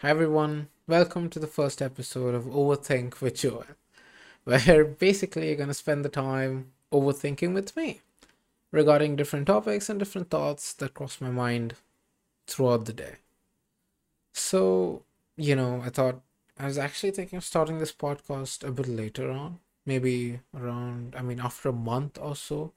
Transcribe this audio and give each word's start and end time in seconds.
Hi 0.00 0.10
everyone, 0.10 0.68
welcome 0.86 1.30
to 1.30 1.38
the 1.38 1.46
first 1.46 1.80
episode 1.80 2.34
of 2.34 2.44
Overthink 2.44 3.22
with 3.22 3.36
Joel, 3.36 3.64
where 4.44 4.84
basically 4.84 5.46
you're 5.46 5.56
going 5.56 5.68
to 5.68 5.74
spend 5.74 6.04
the 6.04 6.10
time 6.10 6.72
overthinking 6.92 7.54
with 7.54 7.74
me 7.78 8.02
regarding 8.70 9.16
different 9.16 9.46
topics 9.46 9.88
and 9.88 9.98
different 9.98 10.28
thoughts 10.28 10.74
that 10.74 10.92
cross 10.92 11.18
my 11.18 11.30
mind 11.30 11.76
throughout 12.46 12.84
the 12.84 12.92
day. 12.92 13.14
So, 14.34 15.02
you 15.34 15.56
know, 15.56 15.80
I 15.82 15.88
thought 15.88 16.20
I 16.58 16.66
was 16.66 16.76
actually 16.76 17.12
thinking 17.12 17.38
of 17.38 17.44
starting 17.44 17.78
this 17.78 17.92
podcast 17.92 18.68
a 18.68 18.72
bit 18.72 18.88
later 18.88 19.30
on, 19.30 19.60
maybe 19.86 20.40
around, 20.54 21.16
I 21.16 21.22
mean, 21.22 21.40
after 21.40 21.70
a 21.70 21.72
month 21.72 22.18
or 22.20 22.36
so, 22.36 22.74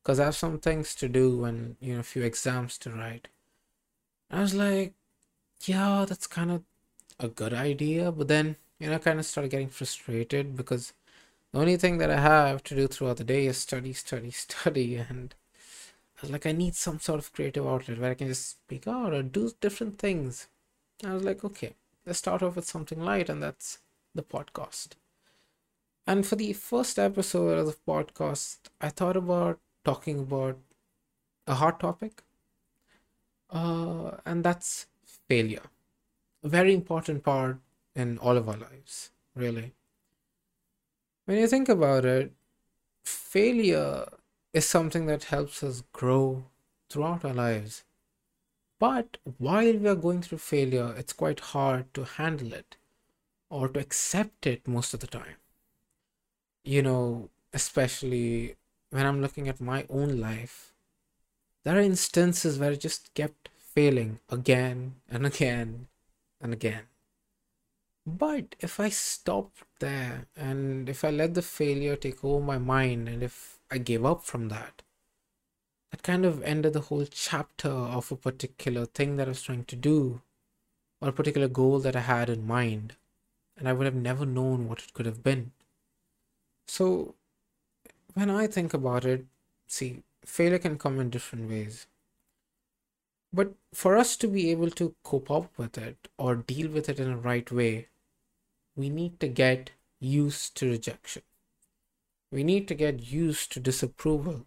because 0.00 0.20
I 0.20 0.26
have 0.26 0.36
some 0.36 0.60
things 0.60 0.94
to 0.94 1.08
do 1.08 1.44
and, 1.44 1.74
you 1.80 1.94
know, 1.94 2.00
a 2.00 2.04
few 2.04 2.22
exams 2.22 2.78
to 2.78 2.90
write. 2.90 3.26
I 4.30 4.42
was 4.42 4.54
like, 4.54 4.94
yeah, 5.68 6.04
that's 6.08 6.26
kind 6.26 6.50
of 6.50 6.62
a 7.18 7.28
good 7.28 7.54
idea. 7.54 8.12
But 8.12 8.28
then, 8.28 8.56
you 8.78 8.88
know, 8.88 8.96
I 8.96 8.98
kind 8.98 9.18
of 9.18 9.26
started 9.26 9.50
getting 9.50 9.68
frustrated 9.68 10.56
because 10.56 10.92
the 11.52 11.60
only 11.60 11.76
thing 11.76 11.98
that 11.98 12.10
I 12.10 12.20
have 12.20 12.62
to 12.64 12.74
do 12.74 12.86
throughout 12.86 13.18
the 13.18 13.24
day 13.24 13.46
is 13.46 13.58
study, 13.58 13.92
study, 13.92 14.30
study. 14.46 14.96
And 14.96 15.34
like, 16.28 16.46
I 16.46 16.52
need 16.52 16.74
some 16.74 17.00
sort 17.00 17.18
of 17.18 17.32
creative 17.32 17.66
outlet 17.66 17.98
where 17.98 18.10
I 18.10 18.14
can 18.14 18.28
just 18.28 18.50
speak 18.50 18.86
out 18.86 19.12
or 19.12 19.22
do 19.22 19.50
different 19.60 19.98
things. 19.98 20.48
I 21.04 21.14
was 21.14 21.24
like, 21.24 21.44
okay, 21.44 21.74
let's 22.06 22.20
start 22.20 22.42
off 22.42 22.56
with 22.56 22.66
something 22.66 23.00
light, 23.00 23.28
and 23.28 23.42
that's 23.42 23.78
the 24.14 24.22
podcast. 24.22 24.90
And 26.06 26.26
for 26.26 26.36
the 26.36 26.52
first 26.52 26.98
episode 26.98 27.58
of 27.58 27.66
the 27.66 27.76
podcast, 27.86 28.58
I 28.80 28.88
thought 28.88 29.16
about 29.16 29.58
talking 29.84 30.20
about 30.20 30.58
a 31.46 31.54
hot 31.54 31.80
topic, 31.80 32.22
uh, 33.50 34.12
and 34.24 34.44
that's 34.44 34.86
failure. 35.32 35.68
A 36.44 36.48
very 36.48 36.74
important 36.74 37.22
part 37.22 37.58
in 37.94 38.18
all 38.18 38.36
of 38.36 38.48
our 38.48 38.56
lives, 38.56 39.10
really. 39.34 39.72
When 41.24 41.38
you 41.38 41.46
think 41.46 41.68
about 41.68 42.04
it, 42.04 42.32
failure 43.04 44.08
is 44.52 44.68
something 44.68 45.06
that 45.06 45.30
helps 45.34 45.62
us 45.62 45.84
grow 45.92 46.44
throughout 46.90 47.24
our 47.24 47.32
lives. 47.32 47.84
But 48.78 49.16
while 49.38 49.72
we 49.84 49.88
are 49.88 50.02
going 50.06 50.20
through 50.22 50.38
failure, 50.38 50.94
it's 50.98 51.12
quite 51.12 51.40
hard 51.54 51.86
to 51.94 52.04
handle 52.04 52.52
it 52.52 52.76
or 53.48 53.68
to 53.68 53.80
accept 53.80 54.46
it 54.46 54.68
most 54.68 54.92
of 54.92 55.00
the 55.00 55.06
time. 55.06 55.38
You 56.64 56.82
know, 56.82 57.30
especially 57.54 58.56
when 58.90 59.06
I'm 59.06 59.22
looking 59.22 59.48
at 59.48 59.60
my 59.60 59.86
own 59.88 60.20
life, 60.20 60.74
there 61.64 61.78
are 61.78 61.90
instances 61.92 62.58
where 62.58 62.72
I 62.72 62.74
just 62.74 63.14
kept 63.14 63.48
failing 63.74 64.18
again 64.28 64.94
and 65.10 65.26
again 65.26 65.86
and 66.40 66.52
again. 66.52 66.84
But 68.04 68.56
if 68.60 68.80
I 68.80 68.88
stopped 68.88 69.62
there 69.78 70.26
and 70.36 70.88
if 70.88 71.04
I 71.04 71.10
let 71.10 71.34
the 71.34 71.42
failure 71.42 71.96
take 71.96 72.24
over 72.24 72.44
my 72.44 72.58
mind 72.58 73.08
and 73.08 73.22
if 73.22 73.58
I 73.70 73.78
gave 73.78 74.04
up 74.04 74.24
from 74.24 74.48
that, 74.48 74.82
that 75.90 76.02
kind 76.02 76.24
of 76.24 76.42
ended 76.42 76.72
the 76.72 76.80
whole 76.80 77.06
chapter 77.06 77.68
of 77.70 78.10
a 78.10 78.16
particular 78.16 78.86
thing 78.86 79.16
that 79.16 79.28
I 79.28 79.30
was 79.30 79.42
trying 79.42 79.64
to 79.66 79.76
do 79.76 80.20
or 81.00 81.08
a 81.08 81.12
particular 81.12 81.48
goal 81.48 81.78
that 81.80 81.94
I 81.94 82.00
had 82.00 82.28
in 82.28 82.46
mind. 82.46 82.96
And 83.56 83.68
I 83.68 83.72
would 83.72 83.84
have 83.84 83.94
never 83.94 84.26
known 84.26 84.68
what 84.68 84.80
it 84.80 84.94
could 84.94 85.06
have 85.06 85.22
been. 85.22 85.52
So 86.66 87.14
when 88.14 88.30
I 88.30 88.46
think 88.46 88.74
about 88.74 89.04
it, 89.04 89.26
see, 89.66 90.02
failure 90.24 90.58
can 90.58 90.78
come 90.78 90.98
in 90.98 91.10
different 91.10 91.48
ways. 91.48 91.86
But 93.32 93.54
for 93.72 93.96
us 93.96 94.16
to 94.18 94.28
be 94.28 94.50
able 94.50 94.70
to 94.70 94.94
cope 95.02 95.30
up 95.30 95.56
with 95.56 95.78
it 95.78 96.08
or 96.18 96.36
deal 96.36 96.68
with 96.68 96.88
it 96.88 97.00
in 97.00 97.10
a 97.10 97.16
right 97.16 97.50
way, 97.50 97.88
we 98.76 98.90
need 98.90 99.20
to 99.20 99.28
get 99.28 99.70
used 100.00 100.56
to 100.56 100.70
rejection. 100.70 101.22
We 102.30 102.44
need 102.44 102.68
to 102.68 102.74
get 102.74 103.10
used 103.10 103.52
to 103.52 103.60
disapproval. 103.60 104.46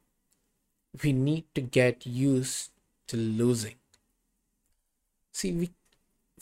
We 1.03 1.13
need 1.13 1.45
to 1.55 1.61
get 1.61 2.05
used 2.05 2.71
to 3.07 3.17
losing. 3.17 3.75
See, 5.31 5.51
we, 5.51 5.71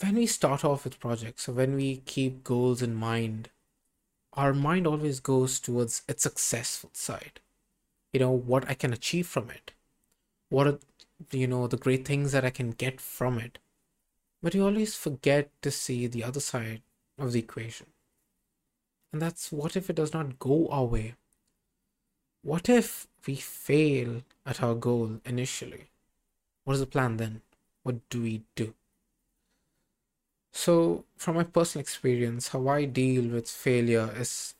when 0.00 0.16
we 0.16 0.26
start 0.26 0.64
off 0.64 0.84
with 0.84 1.00
projects 1.00 1.48
or 1.48 1.52
when 1.52 1.74
we 1.74 1.96
keep 2.06 2.44
goals 2.44 2.82
in 2.82 2.94
mind, 2.94 3.50
our 4.34 4.52
mind 4.52 4.86
always 4.86 5.20
goes 5.20 5.60
towards 5.60 6.02
its 6.08 6.22
successful 6.22 6.90
side. 6.92 7.40
You 8.12 8.20
know, 8.20 8.30
what 8.30 8.68
I 8.68 8.74
can 8.74 8.92
achieve 8.92 9.26
from 9.26 9.50
it. 9.50 9.72
What 10.48 10.80
you 11.30 11.46
know 11.46 11.66
the 11.66 11.76
great 11.76 12.04
things 12.04 12.32
that 12.32 12.44
i 12.44 12.50
can 12.50 12.70
get 12.70 13.00
from 13.00 13.38
it. 13.38 13.58
But 14.42 14.54
you 14.54 14.64
always 14.64 14.94
forget 14.94 15.50
to 15.62 15.70
see 15.70 16.06
the 16.06 16.24
other 16.24 16.40
side 16.40 16.82
of 17.18 17.32
the 17.32 17.38
equation. 17.38 17.86
And 19.12 19.22
that's 19.22 19.50
what 19.52 19.76
if 19.76 19.88
it 19.88 19.96
does 19.96 20.12
not 20.12 20.38
go 20.38 20.68
our 20.68 20.84
way? 20.84 21.14
What 22.42 22.68
if 22.68 23.06
we 23.26 23.36
fail 23.36 24.22
at 24.44 24.62
our 24.62 24.74
goal 24.74 25.20
initially? 25.24 25.88
What 26.64 26.74
is 26.74 26.80
the 26.80 26.86
plan 26.86 27.16
then? 27.16 27.40
What 27.84 28.06
do 28.10 28.22
we 28.22 28.42
do? 28.54 28.74
So 30.52 31.04
from 31.16 31.36
my 31.36 31.44
personal 31.44 31.80
experience 31.80 32.48
how 32.48 32.68
i 32.68 32.84
deal 32.84 33.24
with 33.28 33.48
failure 33.48 34.10
is 34.16 34.54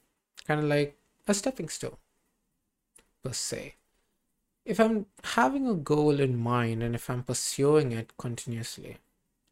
kind 0.47 0.61
of 0.61 0.67
like 0.67 0.97
a 1.29 1.35
stepping 1.35 1.69
stone 1.69 1.97
per 3.23 3.33
se 3.33 3.77
if 4.65 4.81
I'm 4.81 5.07
having 5.23 5.69
a 5.69 5.75
goal 5.75 6.21
in 6.21 6.37
mind 6.37 6.83
and 6.83 6.95
if 6.95 7.11
I'm 7.11 7.23
pursuing 7.23 7.93
it 7.93 8.17
continuously, 8.17 8.99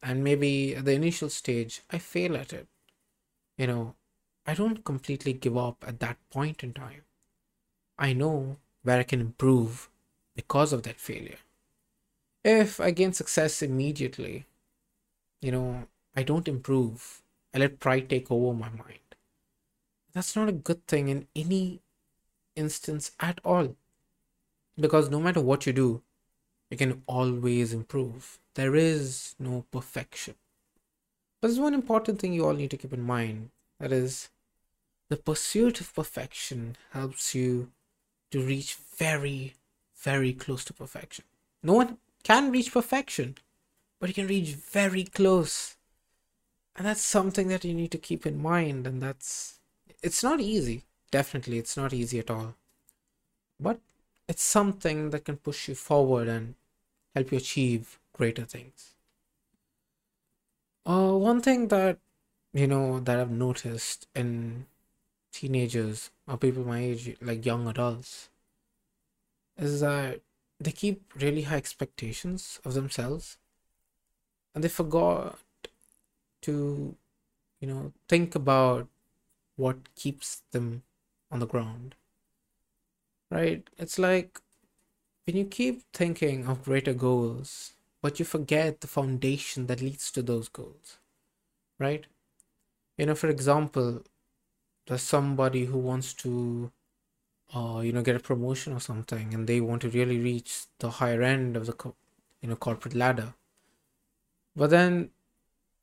and 0.03 0.25
maybe 0.25 0.75
at 0.75 0.85
the 0.85 0.93
initial 0.93 1.29
stage 1.29 1.83
I 1.91 1.99
fail 1.99 2.37
at 2.37 2.53
it, 2.53 2.67
you 3.59 3.67
know, 3.67 3.95
I 4.47 4.55
don't 4.55 4.85
completely 4.85 5.33
give 5.33 5.57
up 5.57 5.85
at 5.87 6.01
that 6.01 6.19
point 6.31 6.65
in 6.65 6.73
time. 6.73 7.03
I 7.99 8.13
know 8.13 8.57
where 8.83 8.99
I 8.99 9.05
can 9.05 9.21
improve 9.21 9.89
because 10.35 10.73
of 10.73 10.83
that 10.85 10.99
failure. 10.99 11.39
If 12.43 12.81
I 12.81 12.91
gain 12.91 13.13
success 13.13 13.63
immediately, 13.63 14.47
you 15.41 15.53
know, 15.53 15.85
I 16.17 16.23
don't 16.23 16.49
improve. 16.49 17.23
I 17.55 17.59
let 17.59 17.79
pride 17.79 18.09
take 18.09 18.31
over 18.31 18.57
my 18.57 18.71
mind. 18.71 18.99
That's 20.13 20.35
not 20.35 20.49
a 20.49 20.53
good 20.53 20.87
thing 20.87 21.09
in 21.09 21.29
any 21.37 21.83
instance 22.57 23.13
at 23.21 23.41
all 23.45 23.77
because 24.79 25.11
no 25.11 25.21
matter 25.21 25.41
what 25.41 25.67
you 25.67 25.73
do, 25.73 26.03
you 26.71 26.77
can 26.77 27.03
always 27.07 27.73
improve. 27.73 28.39
There 28.55 28.75
is 28.75 29.35
no 29.39 29.65
perfection. 29.71 30.35
But 31.41 31.49
there's 31.49 31.61
one 31.61 31.75
important 31.75 32.21
thing 32.21 32.33
you 32.33 32.47
all 32.47 32.55
need 32.55 32.71
to 32.71 32.77
keep 32.77 32.93
in 32.93 33.03
mind 33.03 33.51
that 33.79 33.93
is, 33.93 34.31
the 35.09 35.17
pursuit 35.17 35.81
of 35.81 35.95
perfection 35.95 36.77
helps 36.93 37.35
you 37.35 37.71
to 38.31 38.41
reach 38.41 38.77
very, 38.97 39.55
very 39.95 40.33
close 40.33 40.65
to 40.65 40.73
perfection. 40.73 41.25
No 41.63 41.75
one 41.75 41.99
can 42.23 42.51
reach 42.51 42.73
perfection, 42.73 43.37
but 44.01 44.09
you 44.09 44.15
can 44.15 44.27
reach 44.27 44.55
very 44.55 45.05
close. 45.05 45.77
And 46.75 46.87
that's 46.87 47.03
something 47.03 47.49
that 47.49 47.65
you 47.65 47.75
need 47.75 47.91
to 47.91 47.99
keep 47.99 48.25
in 48.25 48.41
mind. 48.41 48.87
And 48.87 49.03
that's, 49.03 49.61
it's 50.03 50.23
not 50.23 50.41
easy. 50.41 50.85
Definitely, 51.11 51.59
it's 51.59 51.77
not 51.77 51.93
easy 51.93 52.19
at 52.19 52.31
all. 52.31 52.55
But 53.61 53.81
it's 54.29 54.43
something 54.43 55.11
that 55.11 55.25
can 55.25 55.37
push 55.37 55.69
you 55.69 55.75
forward 55.75 56.29
and 56.29 56.55
help 57.15 57.33
you 57.33 57.39
achieve 57.39 57.99
greater 58.13 58.45
things. 58.45 58.95
Uh, 60.85 61.13
one 61.13 61.41
thing 61.41 61.69
that 61.69 61.99
you 62.53 62.67
know 62.67 63.01
that 63.01 63.19
I've 63.21 63.31
noticed 63.31 64.09
in 64.15 64.67
teenagers 65.33 66.11
or 66.27 66.37
people 66.37 66.65
my 66.65 66.81
age, 66.81 67.17
like 67.21 67.47
young 67.47 67.69
adults, 67.69 68.29
is 69.57 69.81
that 69.81 70.21
they 70.61 70.73
keep 70.73 71.03
really 71.17 71.43
high 71.43 71.57
expectations 71.57 72.61
of 72.65 72.75
themselves 72.75 73.39
and 74.55 74.63
they 74.63 74.69
forgot 74.69 75.39
to, 76.43 76.97
you 77.61 77.69
know, 77.69 77.93
think 78.09 78.35
about 78.35 78.89
what 79.57 79.95
keeps 79.95 80.43
them 80.51 80.83
on 81.31 81.39
the 81.39 81.47
ground 81.47 81.95
right? 83.33 83.69
It's 83.79 83.99
like 83.99 84.41
when 85.27 85.37
you 85.37 85.45
keep 85.47 85.83
thinking 85.93 86.47
of 86.47 86.65
greater 86.65 86.93
goals, 86.93 87.73
but 88.03 88.19
you 88.19 88.25
forget 88.25 88.81
the 88.81 88.87
foundation 88.87 89.67
that 89.67 89.81
leads 89.81 90.11
to 90.13 90.23
those 90.23 90.49
goals, 90.49 90.99
right? 91.79 92.07
You 92.99 93.07
know, 93.07 93.15
for 93.15 93.29
example, 93.29 94.03
there's 94.87 95.03
somebody 95.03 95.65
who 95.65 95.79
wants 95.79 96.13
to, 96.15 96.73
uh, 97.55 97.81
you 97.83 97.93
know, 97.93 98.03
get 98.03 98.17
a 98.17 98.21
promotion 98.21 98.75
or 98.75 98.81
something, 98.81 99.33
and 99.33 99.47
they 99.47 99.61
want 99.61 99.83
to 99.83 99.89
really 99.89 100.19
reach 100.19 100.67
the 100.79 100.91
higher 100.91 101.23
end 101.23 101.57
of 101.57 101.67
the, 101.67 101.75
you 102.43 102.49
know, 102.51 102.57
corporate 102.57 102.95
ladder. 102.95 103.35
But 104.55 104.71
then 104.71 105.11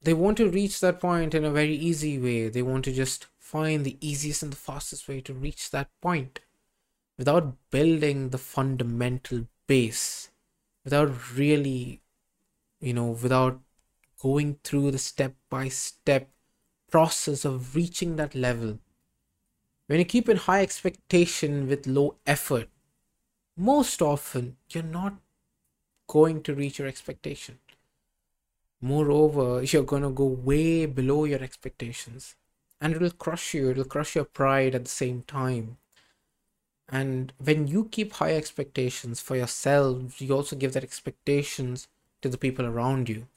they 0.03 0.13
want 0.13 0.37
to 0.37 0.49
reach 0.49 0.79
that 0.81 0.99
point 0.99 1.33
in 1.33 1.45
a 1.45 1.51
very 1.51 1.75
easy 1.75 2.19
way. 2.19 2.49
They 2.49 2.61
want 2.61 2.85
to 2.85 2.93
just 2.93 3.27
find 3.39 3.83
the 3.83 3.97
easiest 4.01 4.43
and 4.43 4.51
the 4.51 4.57
fastest 4.57 5.07
way 5.07 5.21
to 5.21 5.33
reach 5.33 5.71
that 5.71 5.89
point 6.01 6.41
without 7.19 7.53
building 7.69 8.29
the 8.29 8.37
fundamental 8.37 9.45
base, 9.67 10.31
without 10.85 11.35
really, 11.35 12.01
you 12.79 12.93
know, 12.93 13.09
without 13.09 13.59
going 14.21 14.57
through 14.63 14.89
the 14.89 14.97
step 14.97 15.35
by 15.49 15.67
step 15.67 16.29
process 16.89 17.43
of 17.43 17.75
reaching 17.75 18.15
that 18.15 18.33
level. 18.33 18.79
When 19.87 19.99
you 19.99 20.05
keep 20.05 20.29
in 20.29 20.37
high 20.37 20.61
expectation 20.61 21.67
with 21.67 21.85
low 21.85 22.15
effort, 22.25 22.69
most 23.57 24.01
often 24.01 24.55
you're 24.69 24.81
not 24.81 25.15
going 26.07 26.41
to 26.43 26.55
reach 26.55 26.79
your 26.79 26.87
expectation. 26.87 27.59
Moreover, 28.81 29.61
you're 29.61 29.83
going 29.83 30.03
to 30.03 30.09
go 30.09 30.23
way 30.23 30.85
below 30.85 31.25
your 31.25 31.43
expectations 31.43 32.35
and 32.79 32.95
it'll 32.95 33.11
crush 33.11 33.53
you, 33.53 33.71
it'll 33.71 33.83
crush 33.83 34.15
your 34.15 34.23
pride 34.23 34.73
at 34.73 34.85
the 34.85 34.89
same 34.89 35.23
time. 35.23 35.79
And 36.91 37.33
when 37.37 37.67
you 37.67 37.85
keep 37.85 38.13
high 38.13 38.33
expectations 38.33 39.21
for 39.21 39.35
yourself, 39.35 40.19
you 40.21 40.33
also 40.33 40.55
give 40.55 40.73
that 40.73 40.83
expectations 40.83 41.87
to 42.21 42.29
the 42.29 42.37
people 42.37 42.65
around 42.65 43.07
you. 43.09 43.27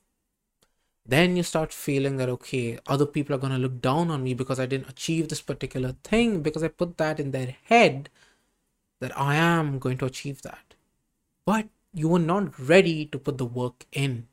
Then 1.05 1.37
you 1.37 1.43
start 1.43 1.73
feeling 1.73 2.17
that, 2.17 2.29
okay, 2.29 2.79
other 2.87 3.07
people 3.07 3.35
are 3.35 3.39
going 3.39 3.53
to 3.53 3.59
look 3.59 3.83
down 3.83 4.11
on 4.11 4.23
me 4.23 4.35
because 4.35 4.59
I 4.59 4.67
didn't 4.67 4.89
achieve 4.89 5.29
this 5.29 5.41
particular 5.41 5.97
thing, 6.05 6.43
because 6.43 6.63
I 6.63 6.69
put 6.69 6.97
that 6.99 7.21
in 7.21 7.33
their 7.33 7.57
head 7.65 8.09
that 9.01 9.17
I 9.19 9.35
am 9.35 9.79
going 9.79 9.99
to 9.99 10.07
achieve 10.07 10.43
that. 10.43 10.75
But 11.45 11.67
you 11.93 12.09
were 12.09 12.21
not 12.21 12.59
ready 12.59 13.05
to 13.07 13.19
put 13.19 13.37
the 13.37 13.45
work 13.45 13.85
in. 13.93 14.29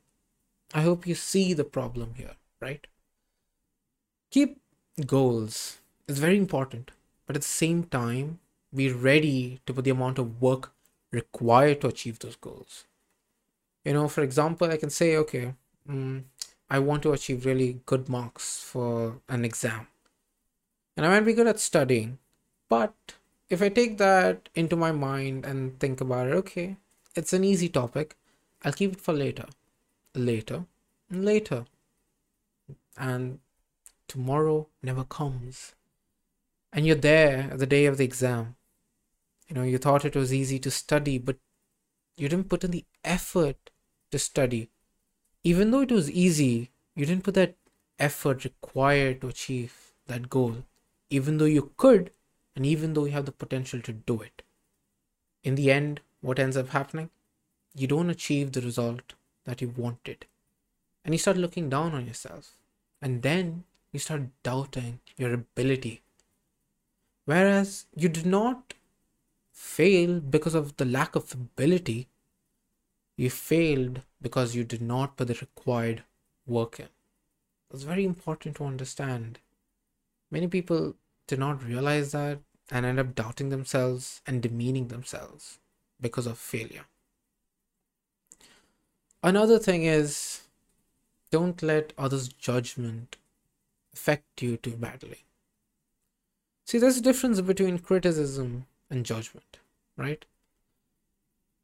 I 0.74 0.82
hope 0.82 1.08
you 1.08 1.16
see 1.16 1.54
the 1.54 1.64
problem 1.64 2.14
here, 2.16 2.36
right? 2.62 2.86
Keep 4.30 4.62
goals. 5.08 5.80
It's 6.08 6.20
very 6.20 6.38
important. 6.38 6.92
But 7.26 7.36
at 7.36 7.42
the 7.42 7.48
same 7.48 7.84
time, 7.84 8.40
be 8.74 8.92
ready 8.92 9.60
to 9.66 9.74
put 9.74 9.86
the 9.86 9.92
amount 9.92 10.20
of 10.20 10.42
work 10.42 10.74
required 11.12 11.82
to 11.82 11.88
achieve 11.88 12.20
those 12.20 12.36
goals. 12.36 12.86
You 13.84 13.94
know, 13.94 14.08
for 14.08 14.22
example, 14.22 14.72
I 14.72 14.78
can 14.78 14.90
say, 14.90 15.16
okay, 15.18 15.54
um, 15.88 16.26
I 16.70 16.80
want 16.80 17.04
to 17.04 17.14
achieve 17.14 17.46
really 17.46 17.80
good 17.86 18.10
marks 18.10 18.62
for 18.62 19.22
an 19.28 19.44
exam. 19.44 19.88
And 20.96 21.06
I 21.06 21.10
might 21.10 21.26
be 21.26 21.34
good 21.34 21.48
at 21.48 21.60
studying. 21.60 22.20
But 22.68 22.94
if 23.50 23.62
I 23.62 23.70
take 23.70 23.98
that 23.98 24.50
into 24.54 24.76
my 24.76 24.92
mind 24.92 25.46
and 25.46 25.80
think 25.80 26.02
about 26.02 26.28
it, 26.28 26.34
okay, 26.34 26.78
it's 27.16 27.34
an 27.34 27.44
easy 27.44 27.70
topic. 27.70 28.16
I'll 28.64 28.74
keep 28.74 28.94
it 28.94 29.02
for 29.02 29.14
later, 29.14 29.46
later, 30.14 30.66
later. 31.10 31.66
And 32.98 33.40
tomorrow 34.08 34.68
never 34.84 35.04
comes. 35.04 35.74
And 36.72 36.86
you're 36.86 36.96
there 36.96 37.52
the 37.56 37.66
day 37.66 37.86
of 37.86 37.98
the 37.98 38.04
exam. 38.04 38.56
You 39.50 39.56
know, 39.56 39.64
you 39.64 39.80
thought 39.80 40.06
it 40.06 40.16
was 40.16 40.32
easy 40.32 40.60
to 40.60 40.70
study, 40.70 41.18
but 41.18 41.38
you 42.18 42.30
didn't 42.30 42.50
put 42.50 42.64
in 42.64 42.72
the 42.72 42.86
effort 43.04 43.72
to 44.12 44.20
study. 44.20 44.70
Even 45.44 45.72
though 45.72 45.82
it 45.82 45.92
was 45.92 46.12
easy, 46.12 46.70
you 46.96 47.06
didn't 47.06 47.24
put 47.24 47.34
that 47.34 47.56
effort 47.98 48.44
required 48.44 49.22
to 49.22 49.28
achieve 49.28 49.92
that 50.06 50.30
goal. 50.30 50.66
Even 51.10 51.40
though 51.40 51.46
you 51.46 51.72
could, 51.78 52.12
and 52.56 52.66
even 52.66 52.94
though 52.94 53.06
you 53.06 53.12
have 53.12 53.26
the 53.26 53.32
potential 53.32 53.82
to 53.82 53.92
do 53.92 54.22
it. 54.22 54.44
In 55.44 55.56
the 55.56 55.72
end, 55.72 56.02
what 56.22 56.38
ends 56.38 56.58
up 56.58 56.70
happening? 56.70 57.10
You 57.74 57.88
don't 57.88 58.10
achieve 58.10 58.52
the 58.52 58.62
result 58.62 59.14
that 59.46 59.62
you 59.62 59.74
wanted. 59.76 60.26
And 61.04 61.14
you 61.14 61.18
start 61.18 61.38
looking 61.38 61.70
down 61.70 61.94
on 61.94 62.06
yourself. 62.06 62.52
And 63.02 63.24
then 63.24 63.64
you 63.92 64.00
start 64.00 64.24
doubting 64.44 65.00
your 65.18 65.34
ability. 65.34 66.02
Whereas 67.26 67.86
you 67.96 68.10
did 68.10 68.26
not 68.26 68.74
fail 69.60 70.22
because 70.22 70.56
of 70.56 70.78
the 70.78 70.86
lack 70.86 71.16
of 71.16 71.34
ability, 71.34 72.08
you 73.18 73.30
failed 73.30 74.02
because 74.22 74.56
you 74.56 74.64
did 74.64 74.82
not 74.82 75.18
put 75.18 75.28
the 75.28 75.34
required 75.34 76.04
work 76.48 76.80
in. 76.80 76.88
It's 77.70 77.84
very 77.84 78.06
important 78.06 78.56
to 78.56 78.64
understand. 78.64 79.40
Many 80.32 80.48
people 80.48 80.96
do 81.28 81.36
not 81.36 81.62
realize 81.62 82.14
that 82.14 82.40
and 82.72 82.86
end 82.86 83.00
up 83.00 83.14
doubting 83.14 83.50
themselves 83.50 84.22
and 84.26 84.42
demeaning 84.42 84.88
themselves 84.88 85.60
because 86.00 86.26
of 86.26 86.38
failure. 86.38 86.86
Another 89.22 89.60
thing 89.60 89.84
is 89.84 90.44
don't 91.32 91.62
let 91.62 91.92
others' 91.98 92.30
judgment 92.30 93.18
affect 93.94 94.42
you 94.42 94.56
too 94.56 94.78
badly. 94.78 95.26
See, 96.66 96.78
there's 96.78 96.98
a 96.98 97.02
difference 97.02 97.42
between 97.42 97.80
criticism 97.80 98.66
and 98.90 99.06
judgment, 99.06 99.60
right? 99.98 100.26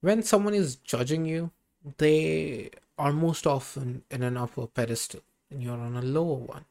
When 0.02 0.24
someone 0.24 0.54
is 0.54 0.76
judging 0.76 1.26
you, 1.26 1.52
they 1.98 2.70
are 2.98 3.12
most 3.12 3.46
often 3.48 4.04
in 4.10 4.24
an 4.24 4.38
upper 4.38 4.68
pedestal 4.68 5.22
and 5.50 5.62
you're 5.62 5.78
on 5.78 5.96
a 5.96 6.02
lower 6.02 6.36
one. 6.36 6.66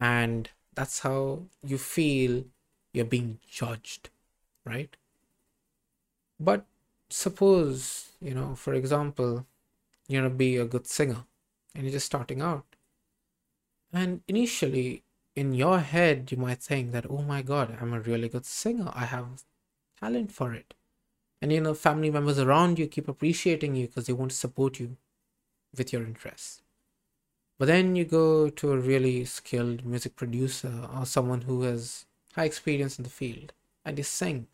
And 0.00 0.48
that's 0.74 1.00
how 1.00 1.42
you 1.64 1.78
feel 1.78 2.44
you're 2.92 3.04
being 3.04 3.38
judged, 3.48 4.10
right? 4.64 4.94
But 6.40 6.66
suppose, 7.08 8.10
you 8.20 8.34
know, 8.34 8.54
for 8.54 8.74
example, 8.74 9.46
you're 10.08 10.22
gonna 10.22 10.34
be 10.34 10.56
a 10.56 10.64
good 10.64 10.86
singer 10.86 11.24
and 11.74 11.84
you're 11.84 11.92
just 11.92 12.06
starting 12.06 12.42
out. 12.42 12.64
And 13.92 14.22
initially, 14.26 15.04
in 15.36 15.54
your 15.54 15.80
head, 15.80 16.30
you 16.30 16.38
might 16.38 16.62
think 16.62 16.92
that, 16.92 17.06
oh 17.08 17.22
my 17.22 17.42
god, 17.42 17.78
I'm 17.80 17.92
a 17.92 18.00
really 18.00 18.28
good 18.28 18.46
singer. 18.46 18.90
I 18.94 19.04
have 19.06 19.44
talent 20.02 20.32
for 20.32 20.52
it. 20.52 20.74
And 21.40 21.52
you 21.52 21.60
know, 21.60 21.74
family 21.74 22.10
members 22.10 22.38
around 22.38 22.78
you 22.78 22.86
keep 22.86 23.08
appreciating 23.08 23.74
you 23.74 23.86
because 23.86 24.06
they 24.06 24.12
want 24.12 24.32
to 24.32 24.36
support 24.36 24.78
you 24.78 24.96
with 25.76 25.92
your 25.92 26.02
interests. 26.02 26.62
But 27.58 27.66
then 27.66 27.96
you 27.96 28.04
go 28.04 28.48
to 28.48 28.72
a 28.72 28.78
really 28.78 29.24
skilled 29.24 29.84
music 29.84 30.16
producer 30.16 30.88
or 30.94 31.06
someone 31.06 31.42
who 31.42 31.62
has 31.62 32.06
high 32.34 32.44
experience 32.44 32.98
in 32.98 33.04
the 33.04 33.10
field 33.10 33.52
and 33.84 33.98
you 33.98 34.04
sing. 34.04 34.46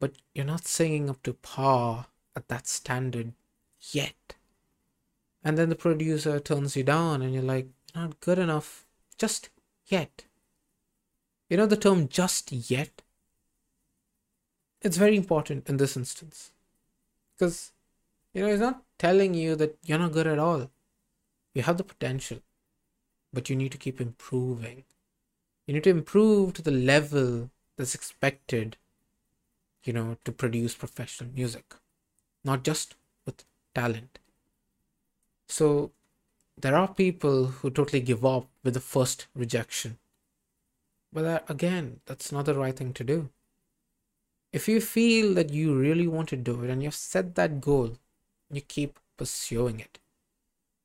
But 0.00 0.12
you're 0.34 0.44
not 0.44 0.66
singing 0.66 1.10
up 1.10 1.22
to 1.24 1.34
par 1.34 2.06
at 2.34 2.48
that 2.48 2.66
standard 2.66 3.32
yet. 3.92 4.34
And 5.44 5.58
then 5.58 5.68
the 5.68 5.76
producer 5.76 6.38
turns 6.40 6.76
you 6.76 6.84
down 6.84 7.22
and 7.22 7.34
you're 7.34 7.42
like, 7.42 7.68
not 7.94 8.20
good 8.20 8.38
enough 8.38 8.86
just 9.18 9.50
yet. 9.86 10.24
You 11.50 11.56
know 11.58 11.66
the 11.66 11.76
term 11.76 12.08
just 12.08 12.52
yet? 12.52 13.02
It's 14.82 14.96
very 14.96 15.16
important 15.16 15.68
in 15.68 15.76
this 15.76 15.96
instance. 15.96 16.50
Because, 17.34 17.72
you 18.34 18.42
know, 18.42 18.48
he's 18.48 18.60
not 18.60 18.82
telling 18.98 19.34
you 19.34 19.54
that 19.56 19.78
you're 19.84 19.98
not 19.98 20.12
good 20.12 20.26
at 20.26 20.38
all. 20.38 20.70
You 21.54 21.62
have 21.62 21.76
the 21.76 21.84
potential, 21.84 22.38
but 23.32 23.48
you 23.48 23.56
need 23.56 23.72
to 23.72 23.78
keep 23.78 24.00
improving. 24.00 24.84
You 25.66 25.74
need 25.74 25.84
to 25.84 25.90
improve 25.90 26.54
to 26.54 26.62
the 26.62 26.72
level 26.72 27.50
that's 27.76 27.94
expected, 27.94 28.76
you 29.84 29.92
know, 29.92 30.16
to 30.24 30.32
produce 30.32 30.74
professional 30.74 31.30
music, 31.32 31.76
not 32.44 32.64
just 32.64 32.96
with 33.24 33.44
talent. 33.74 34.18
So 35.48 35.92
there 36.60 36.74
are 36.74 36.88
people 36.88 37.46
who 37.46 37.70
totally 37.70 38.00
give 38.00 38.24
up 38.24 38.48
with 38.64 38.74
the 38.74 38.80
first 38.80 39.26
rejection. 39.34 39.98
But 41.12 41.22
that, 41.22 41.50
again, 41.50 42.00
that's 42.06 42.32
not 42.32 42.46
the 42.46 42.54
right 42.54 42.74
thing 42.74 42.92
to 42.94 43.04
do. 43.04 43.30
If 44.52 44.68
you 44.68 44.80
feel 44.80 45.32
that 45.34 45.50
you 45.50 45.74
really 45.74 46.06
want 46.06 46.28
to 46.28 46.36
do 46.36 46.62
it 46.62 46.70
and 46.70 46.82
you've 46.82 46.94
set 46.94 47.34
that 47.36 47.60
goal, 47.60 47.96
you 48.50 48.60
keep 48.60 48.98
pursuing 49.16 49.80
it. 49.80 49.98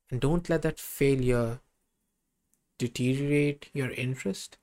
And 0.10 0.22
don't 0.22 0.50
let 0.50 0.62
that 0.62 0.80
failure 0.80 1.60
deteriorate 2.78 3.70
your 3.74 3.92
interest. 3.92 4.58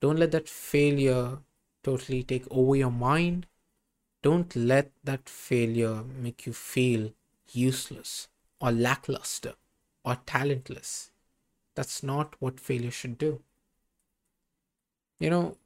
Don't 0.00 0.18
let 0.18 0.32
that 0.32 0.48
failure 0.48 1.38
totally 1.82 2.22
take 2.22 2.44
over 2.50 2.76
your 2.76 2.90
mind. 2.90 3.46
Don't 4.22 4.54
let 4.54 4.90
that 5.02 5.28
failure 5.28 6.02
make 6.02 6.44
you 6.44 6.52
feel 6.52 7.12
useless 7.50 8.28
or 8.60 8.72
lackluster 8.72 9.54
or 10.04 10.18
talentless. 10.26 11.10
That's 11.74 12.02
not 12.02 12.34
what 12.40 12.60
failure 12.60 12.90
should 12.90 13.16
do. 13.16 13.40
You 15.18 15.30
know, 15.30 15.56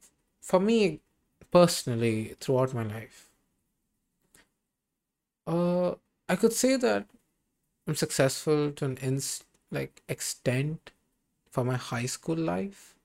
for 0.41 0.59
me 0.59 1.01
personally, 1.51 2.35
throughout 2.39 2.73
my 2.73 2.83
life, 2.83 3.29
uh, 5.47 5.95
I 6.27 6.35
could 6.35 6.53
say 6.53 6.75
that 6.77 7.07
I'm 7.87 7.95
successful 7.95 8.71
to 8.73 8.85
an 8.85 8.97
ins 8.97 9.45
like 9.71 10.03
extent 10.09 10.91
for 11.51 11.65
my 11.65 11.77
high 11.77 12.07
school 12.07 12.37
life, 12.37 12.95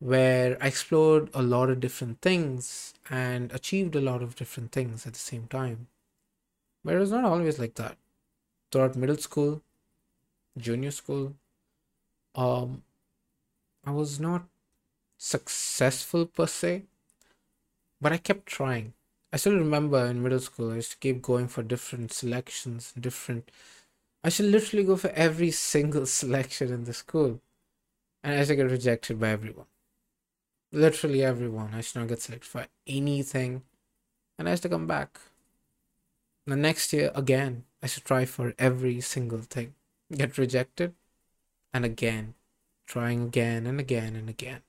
where 0.00 0.56
I 0.62 0.68
explored 0.68 1.30
a 1.34 1.42
lot 1.42 1.70
of 1.70 1.80
different 1.80 2.20
things 2.20 2.94
and 3.08 3.52
achieved 3.52 3.94
a 3.94 4.00
lot 4.00 4.22
of 4.22 4.34
different 4.36 4.72
things 4.72 5.06
at 5.06 5.12
the 5.12 5.18
same 5.18 5.46
time. 5.46 5.88
But 6.84 6.94
it 6.94 6.98
was 7.00 7.12
not 7.12 7.24
always 7.24 7.58
like 7.58 7.74
that. 7.76 7.98
Throughout 8.72 8.96
middle 8.96 9.18
school, 9.18 9.62
junior 10.58 10.90
school, 10.92 11.36
um, 12.34 12.82
I 13.84 13.90
was 13.90 14.18
not 14.18 14.48
successful 15.18 16.26
per 16.26 16.46
se, 16.46 16.86
but 18.00 18.12
I 18.12 18.18
kept 18.18 18.46
trying. 18.46 18.94
I 19.32 19.36
still 19.36 19.56
remember 19.56 20.06
in 20.06 20.22
middle 20.22 20.40
school, 20.40 20.72
I 20.72 20.76
used 20.76 20.92
to 20.92 20.98
keep 20.98 21.22
going 21.22 21.48
for 21.48 21.62
different 21.62 22.12
selections, 22.12 22.92
different 22.98 23.50
I 24.22 24.28
should 24.28 24.46
literally 24.46 24.84
go 24.84 24.96
for 24.96 25.10
every 25.10 25.50
single 25.72 26.06
selection 26.06 26.72
in 26.72 26.84
the 26.84 26.92
school. 26.92 27.40
And 28.22 28.38
I 28.38 28.44
should 28.44 28.56
get 28.56 28.70
rejected 28.70 29.18
by 29.18 29.28
everyone. 29.28 29.66
Literally 30.72 31.24
everyone. 31.24 31.74
I 31.74 31.80
should 31.80 32.00
not 32.00 32.08
get 32.08 32.20
selected 32.20 32.46
for 32.48 32.66
anything. 32.86 33.62
And 34.38 34.48
I 34.48 34.54
should 34.54 34.70
come 34.70 34.86
back. 34.86 35.18
The 36.46 36.56
next 36.56 36.92
year, 36.92 37.10
again, 37.14 37.64
I 37.82 37.86
should 37.86 38.04
try 38.04 38.24
for 38.24 38.54
every 38.58 39.00
single 39.00 39.40
thing. 39.40 39.74
Get 40.12 40.36
rejected. 40.36 40.94
And 41.72 41.84
again. 41.84 42.34
Trying 42.86 43.22
again 43.26 43.66
and 43.66 43.80
again 43.80 44.16
and 44.16 44.28
again. 44.28 44.62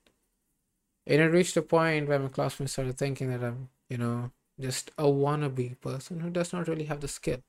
And 1.08 1.22
it 1.22 1.26
reached 1.26 1.58
a 1.58 1.62
point 1.62 2.08
where 2.08 2.20
my 2.20 2.28
classmates 2.28 2.74
started 2.74 2.98
thinking 2.98 3.32
that 3.32 3.44
I'm, 3.44 3.70
you 3.90 3.98
know, 3.98 4.32
just 4.60 4.92
a 4.98 5.04
wannabe 5.04 5.80
person 5.82 6.20
who 6.20 6.30
does 6.30 6.54
not 6.54 6.68
really 6.68 6.86
have 6.86 7.02
the 7.02 7.08
skill. 7.08 7.42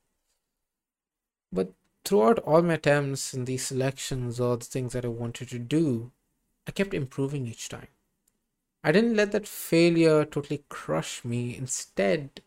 But 1.51 1.71
throughout 2.03 2.39
all 2.39 2.63
my 2.63 2.73
attempts 2.73 3.33
in 3.33 3.45
these 3.45 3.67
selections 3.67 4.39
or 4.39 4.57
the 4.57 4.65
things 4.65 4.93
that 4.93 5.05
I 5.05 5.09
wanted 5.09 5.49
to 5.49 5.59
do, 5.59 6.11
I 6.67 6.71
kept 6.71 6.93
improving 6.93 7.45
each 7.47 7.69
time. 7.69 7.89
I 8.83 8.91
didn't 8.91 9.15
let 9.15 9.31
that 9.31 9.47
failure 9.47 10.25
totally 10.25 10.63
crush 10.67 11.23
me. 11.23 11.55
Instead, 11.55 12.41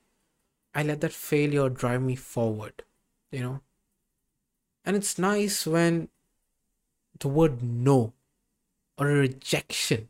I 0.74 0.82
let 0.82 1.00
that 1.00 1.12
failure 1.12 1.68
drive 1.68 2.02
me 2.02 2.16
forward, 2.16 2.82
you 3.30 3.40
know? 3.40 3.60
And 4.84 4.96
it's 4.96 5.18
nice 5.18 5.66
when 5.66 6.08
the 7.18 7.28
word 7.28 7.62
no 7.62 8.12
or 8.98 9.10
a 9.10 9.14
rejection 9.14 10.08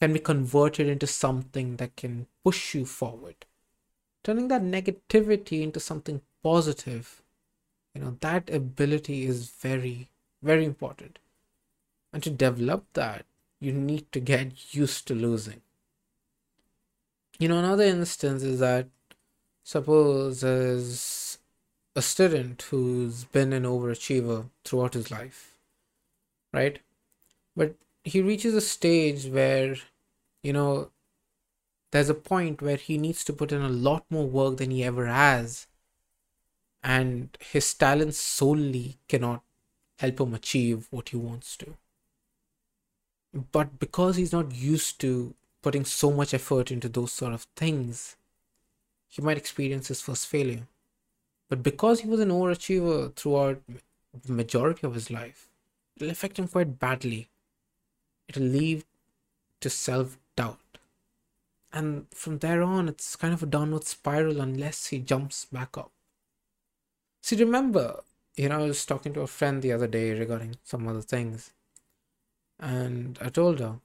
can 0.00 0.12
be 0.12 0.18
converted 0.18 0.86
into 0.86 1.06
something 1.06 1.76
that 1.76 1.94
can 1.96 2.26
push 2.42 2.74
you 2.74 2.86
forward. 2.86 3.46
Turning 4.24 4.48
that 4.48 4.62
negativity 4.62 5.62
into 5.62 5.78
something 5.78 6.22
positive, 6.42 7.22
you 7.94 8.00
know, 8.00 8.16
that 8.20 8.48
ability 8.50 9.26
is 9.26 9.50
very, 9.50 10.08
very 10.42 10.64
important. 10.64 11.18
And 12.12 12.22
to 12.22 12.30
develop 12.30 12.84
that, 12.94 13.26
you 13.60 13.72
need 13.72 14.10
to 14.12 14.20
get 14.20 14.74
used 14.74 15.06
to 15.08 15.14
losing. 15.14 15.60
You 17.38 17.48
know, 17.48 17.58
another 17.58 17.84
instance 17.84 18.42
is 18.42 18.60
that 18.60 18.88
suppose 19.62 20.42
as 20.42 21.38
a 21.94 22.02
student 22.02 22.62
who's 22.62 23.24
been 23.24 23.52
an 23.52 23.64
overachiever 23.64 24.48
throughout 24.64 24.94
his 24.94 25.10
life, 25.10 25.54
right? 26.52 26.78
But 27.56 27.74
he 28.04 28.20
reaches 28.20 28.54
a 28.54 28.60
stage 28.60 29.26
where 29.26 29.76
you 30.42 30.52
know 30.52 30.90
there's 31.90 32.08
a 32.08 32.14
point 32.14 32.62
where 32.62 32.76
he 32.76 32.98
needs 32.98 33.24
to 33.24 33.32
put 33.32 33.52
in 33.52 33.62
a 33.62 33.68
lot 33.68 34.04
more 34.10 34.26
work 34.26 34.58
than 34.58 34.70
he 34.70 34.84
ever 34.84 35.06
has. 35.06 35.66
And 36.82 37.36
his 37.40 37.74
talents 37.74 38.18
solely 38.18 38.98
cannot 39.08 39.42
help 39.98 40.20
him 40.20 40.34
achieve 40.34 40.86
what 40.90 41.10
he 41.10 41.16
wants 41.16 41.56
to. 41.58 41.76
But 43.52 43.78
because 43.78 44.16
he's 44.16 44.32
not 44.32 44.54
used 44.54 45.00
to 45.00 45.34
putting 45.62 45.84
so 45.84 46.10
much 46.10 46.32
effort 46.32 46.70
into 46.70 46.88
those 46.88 47.12
sort 47.12 47.34
of 47.34 47.42
things 47.54 48.16
he 49.08 49.20
might 49.20 49.36
experience 49.36 49.88
his 49.88 50.00
first 50.00 50.26
failure. 50.28 50.68
But 51.48 51.62
because 51.62 52.00
he 52.00 52.08
was 52.08 52.20
an 52.20 52.30
overachiever 52.30 53.14
throughout 53.14 53.60
the 54.24 54.32
majority 54.32 54.86
of 54.86 54.94
his 54.94 55.10
life 55.10 55.48
it'll 55.96 56.10
affect 56.10 56.38
him 56.38 56.48
quite 56.48 56.78
badly 56.78 57.28
it'll 58.30 58.44
lead 58.44 58.84
to 59.60 59.68
self 59.68 60.18
doubt. 60.36 60.58
And 61.72 62.06
from 62.12 62.38
there 62.38 62.62
on, 62.62 62.88
it's 62.88 63.16
kind 63.16 63.34
of 63.34 63.42
a 63.42 63.46
downward 63.46 63.84
spiral 63.84 64.40
unless 64.40 64.86
he 64.86 64.98
jumps 64.98 65.44
back 65.44 65.76
up. 65.76 65.90
See, 67.22 67.36
remember, 67.36 68.00
you 68.36 68.48
know, 68.48 68.60
I 68.60 68.68
was 68.68 68.86
talking 68.86 69.12
to 69.14 69.20
a 69.20 69.26
friend 69.26 69.60
the 69.60 69.72
other 69.72 69.86
day 69.86 70.12
regarding 70.12 70.56
some 70.64 70.88
other 70.88 71.02
things. 71.02 71.52
And 72.58 73.18
I 73.20 73.28
told 73.28 73.60
her, 73.60 73.76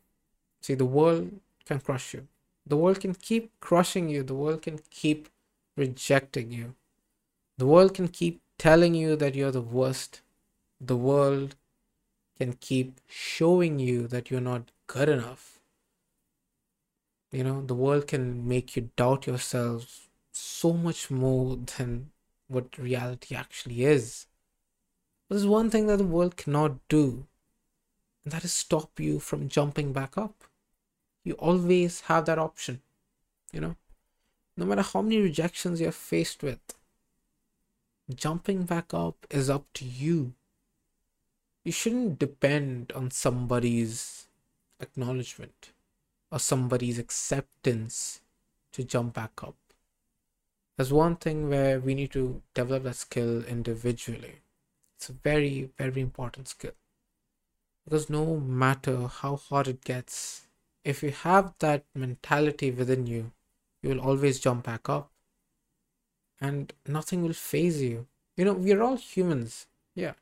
see, 0.62 0.75
the 0.75 0.86
world 0.86 1.32
can 1.66 1.80
crush 1.80 2.14
you. 2.14 2.28
The 2.66 2.78
world 2.78 3.02
can 3.02 3.14
keep 3.14 3.52
crushing 3.60 4.10
you. 4.10 4.24
The 4.24 4.34
world 4.34 4.62
can 4.64 4.80
keep 4.90 5.30
rejecting 5.78 6.52
you. 6.52 6.75
The 7.58 7.68
world 7.68 7.94
can 7.94 8.08
keep 8.08 8.42
telling 8.58 8.96
you 8.96 9.16
that 9.16 9.36
you're 9.36 9.52
the 9.52 9.62
worst. 9.62 10.22
The 10.82 10.98
world 10.98 11.56
can 12.38 12.54
keep 12.54 13.00
showing 13.08 13.80
you 13.80 14.08
that 14.08 14.30
you're 14.30 14.42
not 14.42 14.72
good 14.88 15.10
enough. 15.10 15.60
You 17.32 17.44
know, 17.44 17.62
the 17.62 17.75
world 17.75 18.08
can 18.08 18.48
make 18.48 18.75
you 18.75 18.89
doubt 18.96 19.27
yourself 19.27 20.08
so 20.32 20.74
much 20.74 21.10
more 21.10 21.58
than 21.77 22.12
what 22.48 22.77
reality 22.77 23.36
actually 23.36 23.84
is. 23.84 24.27
But 25.27 25.36
there's 25.36 25.48
one 25.48 25.70
thing 25.70 25.88
that 25.88 25.98
the 25.98 26.06
world 26.06 26.38
cannot 26.38 26.88
do, 26.88 27.25
and 28.24 28.32
that 28.32 28.44
is 28.44 28.54
stop 28.54 29.00
you 29.00 29.20
from 29.20 29.50
jumping 29.50 29.92
back 29.92 30.18
up. 30.18 30.44
You 31.24 31.34
always 31.34 32.01
have 32.01 32.25
that 32.25 32.38
option, 32.38 32.82
you 33.51 33.60
know, 33.60 33.75
no 34.56 34.65
matter 34.65 34.84
how 34.84 35.01
many 35.01 35.20
rejections 35.20 35.82
you're 35.82 35.92
faced 35.92 36.44
with. 36.44 36.60
Jumping 38.13 38.63
back 38.63 38.94
up 38.94 39.25
is 39.32 39.50
up 39.50 39.65
to 39.74 39.84
you 39.84 40.34
you 41.66 41.72
shouldn't 41.72 42.20
depend 42.20 42.94
on 42.96 43.10
somebody's 43.10 44.28
acknowledgement 44.80 45.72
or 46.32 46.40
somebody's 46.40 47.00
acceptance 47.00 48.22
to 48.72 48.84
jump 48.84 49.16
back 49.16 49.32
up. 49.44 49.56
There's 50.78 50.94
one 50.94 51.16
thing 51.16 51.50
where 51.50 51.80
we 51.80 51.96
need 51.96 52.12
to 52.12 52.42
develop 52.54 52.84
that 52.84 52.96
skill 52.98 53.44
individually. 53.46 54.42
It's 54.96 55.10
a 55.10 55.14
very, 55.14 55.72
very 55.78 56.02
important 56.02 56.50
skill. 56.50 56.74
Because 57.84 58.10
no 58.10 58.38
matter 58.38 59.08
how 59.08 59.38
hard 59.38 59.68
it 59.68 59.84
gets, 59.84 60.48
if 60.84 61.02
you 61.02 61.12
have 61.12 61.54
that 61.60 61.84
mentality 61.96 62.70
within 62.70 63.08
you, 63.08 63.32
you 63.82 63.90
will 63.90 64.02
always 64.02 64.40
jump 64.40 64.66
back 64.66 64.88
up. 64.88 65.10
And 66.40 66.74
nothing 66.88 67.24
will 67.24 67.34
faze 67.34 67.82
you. 67.82 68.08
You 68.38 68.46
know, 68.46 68.54
we're 68.54 68.84
all 68.84 68.98
humans. 68.98 69.68
Yeah. 69.96 70.14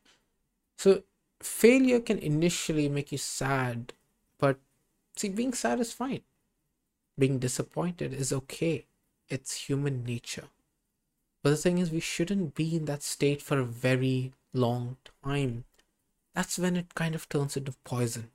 So 0.77 1.03
failure 1.45 1.99
can 1.99 2.19
initially 2.19 2.89
make 2.89 3.11
you 3.11 3.17
sad, 3.17 3.93
but 4.37 4.59
see, 5.15 5.29
being 5.29 5.53
sad 5.53 5.79
is 5.79 5.93
fine. 5.93 6.21
Being 7.17 7.39
disappointed 7.39 8.13
is 8.13 8.33
okay. 8.33 8.85
It's 9.29 9.67
human 9.67 10.03
nature. 10.03 10.47
But 11.41 11.51
the 11.51 11.57
thing 11.57 11.77
is, 11.77 11.91
we 11.91 11.99
shouldn't 11.99 12.55
be 12.55 12.75
in 12.75 12.85
that 12.85 13.03
state 13.03 13.41
for 13.41 13.59
a 13.59 13.65
very 13.65 14.33
long 14.53 14.97
time. 15.23 15.65
That's 16.33 16.57
when 16.57 16.75
it 16.75 16.95
kind 16.95 17.15
of 17.15 17.29
turns 17.29 17.57
into 17.57 17.73
poison. 17.83 18.31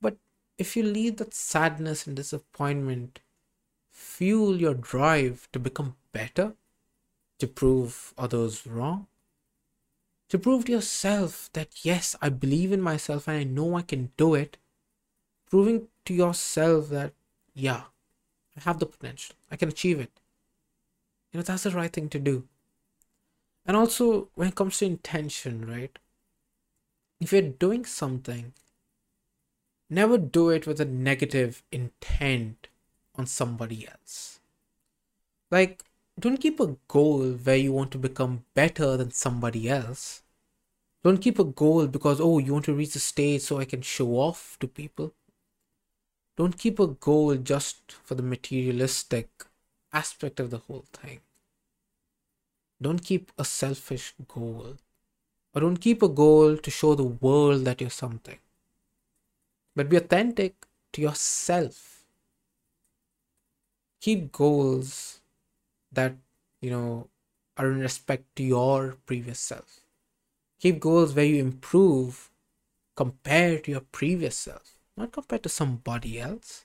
But 0.00 0.16
if 0.58 0.76
you 0.76 0.82
leave 0.82 1.16
that 1.16 1.34
sadness 1.34 2.06
and 2.06 2.14
disappointment 2.14 3.20
fuel 3.90 4.60
your 4.60 4.74
drive 4.74 5.48
to 5.52 5.58
become 5.58 5.96
better, 6.12 6.54
to 7.38 7.46
prove 7.46 8.12
others 8.18 8.66
wrong, 8.66 9.06
to 10.28 10.38
prove 10.38 10.64
to 10.64 10.72
yourself 10.72 11.50
that 11.52 11.84
yes, 11.84 12.16
I 12.20 12.28
believe 12.28 12.72
in 12.72 12.80
myself 12.80 13.28
and 13.28 13.36
I 13.36 13.44
know 13.44 13.76
I 13.76 13.82
can 13.82 14.10
do 14.16 14.34
it. 14.34 14.56
Proving 15.48 15.88
to 16.06 16.14
yourself 16.14 16.88
that, 16.88 17.12
yeah, 17.54 17.82
I 18.56 18.60
have 18.62 18.78
the 18.78 18.86
potential, 18.86 19.36
I 19.50 19.56
can 19.56 19.68
achieve 19.68 20.00
it. 20.00 20.10
You 21.32 21.38
know, 21.38 21.44
that's 21.44 21.64
the 21.64 21.70
right 21.70 21.92
thing 21.92 22.08
to 22.10 22.18
do. 22.18 22.44
And 23.66 23.76
also, 23.76 24.28
when 24.34 24.48
it 24.48 24.54
comes 24.54 24.78
to 24.78 24.86
intention, 24.86 25.66
right? 25.66 25.98
If 27.20 27.32
you're 27.32 27.42
doing 27.42 27.84
something, 27.84 28.52
never 29.88 30.18
do 30.18 30.50
it 30.50 30.66
with 30.66 30.80
a 30.80 30.84
negative 30.84 31.62
intent 31.72 32.68
on 33.14 33.26
somebody 33.26 33.88
else. 33.88 34.40
Like, 35.50 35.84
don't 36.18 36.38
keep 36.38 36.60
a 36.60 36.76
goal 36.86 37.32
where 37.32 37.56
you 37.56 37.72
want 37.72 37.90
to 37.90 37.98
become 37.98 38.44
better 38.54 38.96
than 38.96 39.10
somebody 39.10 39.68
else. 39.68 40.22
Don't 41.02 41.18
keep 41.18 41.38
a 41.38 41.44
goal 41.44 41.86
because, 41.86 42.20
oh, 42.20 42.38
you 42.38 42.52
want 42.52 42.64
to 42.66 42.74
reach 42.74 42.94
the 42.94 43.00
stage 43.00 43.42
so 43.42 43.58
I 43.58 43.64
can 43.64 43.82
show 43.82 44.12
off 44.12 44.56
to 44.60 44.68
people. 44.68 45.12
Don't 46.36 46.56
keep 46.56 46.78
a 46.78 46.86
goal 46.86 47.36
just 47.36 47.92
for 47.92 48.14
the 48.14 48.22
materialistic 48.22 49.28
aspect 49.92 50.40
of 50.40 50.50
the 50.50 50.58
whole 50.58 50.84
thing. 50.92 51.20
Don't 52.80 53.02
keep 53.02 53.32
a 53.38 53.44
selfish 53.44 54.14
goal. 54.26 54.76
Or 55.54 55.60
don't 55.60 55.76
keep 55.76 56.02
a 56.02 56.08
goal 56.08 56.56
to 56.56 56.70
show 56.70 56.94
the 56.94 57.04
world 57.04 57.64
that 57.64 57.80
you're 57.80 57.90
something. 57.90 58.38
But 59.76 59.88
be 59.88 59.96
authentic 59.96 60.66
to 60.92 61.00
yourself. 61.02 62.04
Keep 64.00 64.32
goals 64.32 65.20
that, 65.94 66.14
you 66.60 66.70
know, 66.70 67.08
are 67.56 67.70
in 67.70 67.80
respect 67.80 68.24
to 68.36 68.42
your 68.42 68.96
previous 69.06 69.38
self. 69.38 69.80
Keep 70.60 70.80
goals 70.80 71.14
where 71.14 71.24
you 71.24 71.40
improve 71.40 72.30
compared 72.96 73.64
to 73.64 73.72
your 73.72 73.80
previous 73.80 74.36
self, 74.36 74.78
not 74.96 75.12
compared 75.12 75.42
to 75.42 75.48
somebody 75.48 76.20
else. 76.20 76.64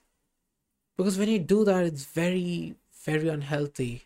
Because 0.98 1.17
when 1.17 1.29
you 1.29 1.39
do 1.39 1.63
that, 1.65 1.86
it's 1.86 2.05
very, 2.05 2.75
very 3.03 3.29
unhealthy. 3.29 4.03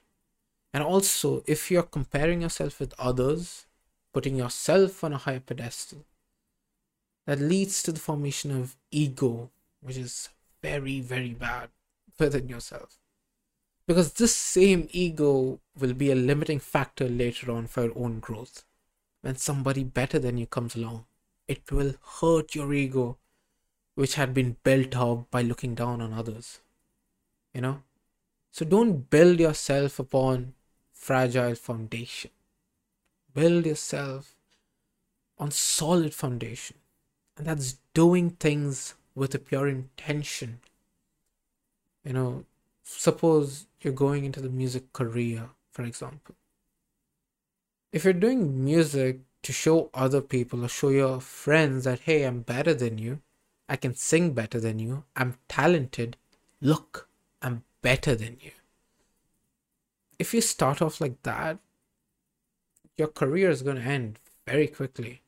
And 0.74 0.84
also, 0.84 1.44
if 1.46 1.70
you're 1.70 1.84
comparing 1.84 2.42
yourself 2.42 2.80
with 2.80 2.94
others, 2.98 3.66
putting 4.14 4.36
yourself 4.36 5.04
on 5.04 5.14
a 5.14 5.18
higher 5.18 5.40
pedestal. 5.40 6.06
That 7.26 7.40
leads 7.40 7.82
to 7.84 7.92
the 7.92 8.00
formation 8.00 8.52
of 8.52 8.76
ego, 8.92 9.50
which 9.82 9.98
is 9.98 10.30
very, 10.62 11.00
very 11.02 11.34
bad 11.34 11.70
within 12.20 12.48
yourself. 12.48 13.00
Because 13.88 14.14
this 14.14 14.36
same 14.36 14.88
ego 14.92 15.60
will 15.78 15.94
be 15.94 16.12
a 16.12 16.16
limiting 16.16 16.60
factor 16.60 17.10
later 17.10 17.52
on 17.52 17.68
for 17.68 17.84
your 17.84 17.98
own 17.98 18.20
growth. 18.20 18.64
When 19.22 19.36
somebody 19.36 19.84
better 19.84 20.20
than 20.20 20.38
you 20.38 20.46
comes 20.46 20.76
along, 20.76 21.06
it 21.48 21.72
will 21.72 21.96
hurt 22.22 22.56
your 22.56 22.74
ego, 22.74 23.18
which 23.96 24.16
had 24.16 24.34
been 24.34 24.58
built 24.64 24.96
up 24.96 25.30
by 25.32 25.42
looking 25.42 25.76
down 25.76 26.02
on 26.02 26.14
others. 26.14 26.62
You 27.54 27.62
know? 27.62 27.84
So 28.52 28.66
don't 28.66 29.10
build 29.10 29.40
yourself 29.40 30.00
upon 30.00 30.54
fragile 30.94 31.56
foundation. 31.56 32.32
Build 33.34 33.66
yourself 33.66 34.36
on 35.38 35.52
solid 35.52 36.14
foundation. 36.14 36.78
And 37.36 37.48
that's 37.48 37.78
doing 37.94 38.32
things 38.32 38.94
with 39.16 39.34
a 39.36 39.40
pure 39.40 39.68
intention. 39.68 40.60
You 42.06 42.14
know, 42.14 42.46
suppose 42.84 43.68
you're 43.84 43.94
going 43.94 44.26
into 44.26 44.42
the 44.42 44.50
music 44.50 44.94
career, 44.94 45.50
for 45.72 45.84
example. 45.84 46.36
If 47.92 48.04
you're 48.04 48.14
doing 48.14 48.64
music 48.64 49.20
to 49.44 49.52
show 49.52 49.90
other 49.94 50.22
people 50.22 50.64
or 50.66 50.70
show 50.70 50.90
your 50.90 51.20
friends 51.22 51.84
that, 51.84 52.02
hey, 52.02 52.24
I'm 52.24 52.42
better 52.42 52.74
than 52.74 52.98
you, 52.98 53.20
I 53.70 53.76
can 53.76 53.96
sing 53.96 54.34
better 54.34 54.60
than 54.60 54.80
you, 54.80 55.04
I'm 55.16 55.38
talented, 55.48 56.18
look, 56.62 57.08
I'm 57.42 57.64
better 57.82 58.16
than 58.16 58.38
you. 58.42 58.52
If 60.18 60.34
you 60.34 60.42
start 60.42 60.82
off 60.82 61.02
like 61.02 61.22
that, 61.24 61.58
your 62.98 63.08
career 63.08 63.50
is 63.50 63.62
going 63.62 63.78
to 63.78 63.84
end 63.84 64.20
very 64.48 64.68
quickly. 64.68 65.22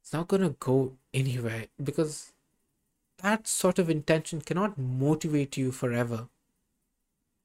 It's 0.00 0.12
not 0.12 0.28
going 0.28 0.42
to 0.42 0.56
go 0.58 0.92
anywhere 1.12 1.66
because 1.82 2.32
that 3.22 3.46
sort 3.46 3.78
of 3.78 3.90
intention 3.90 4.40
cannot 4.40 4.78
motivate 4.78 5.56
you 5.56 5.72
forever. 5.72 6.28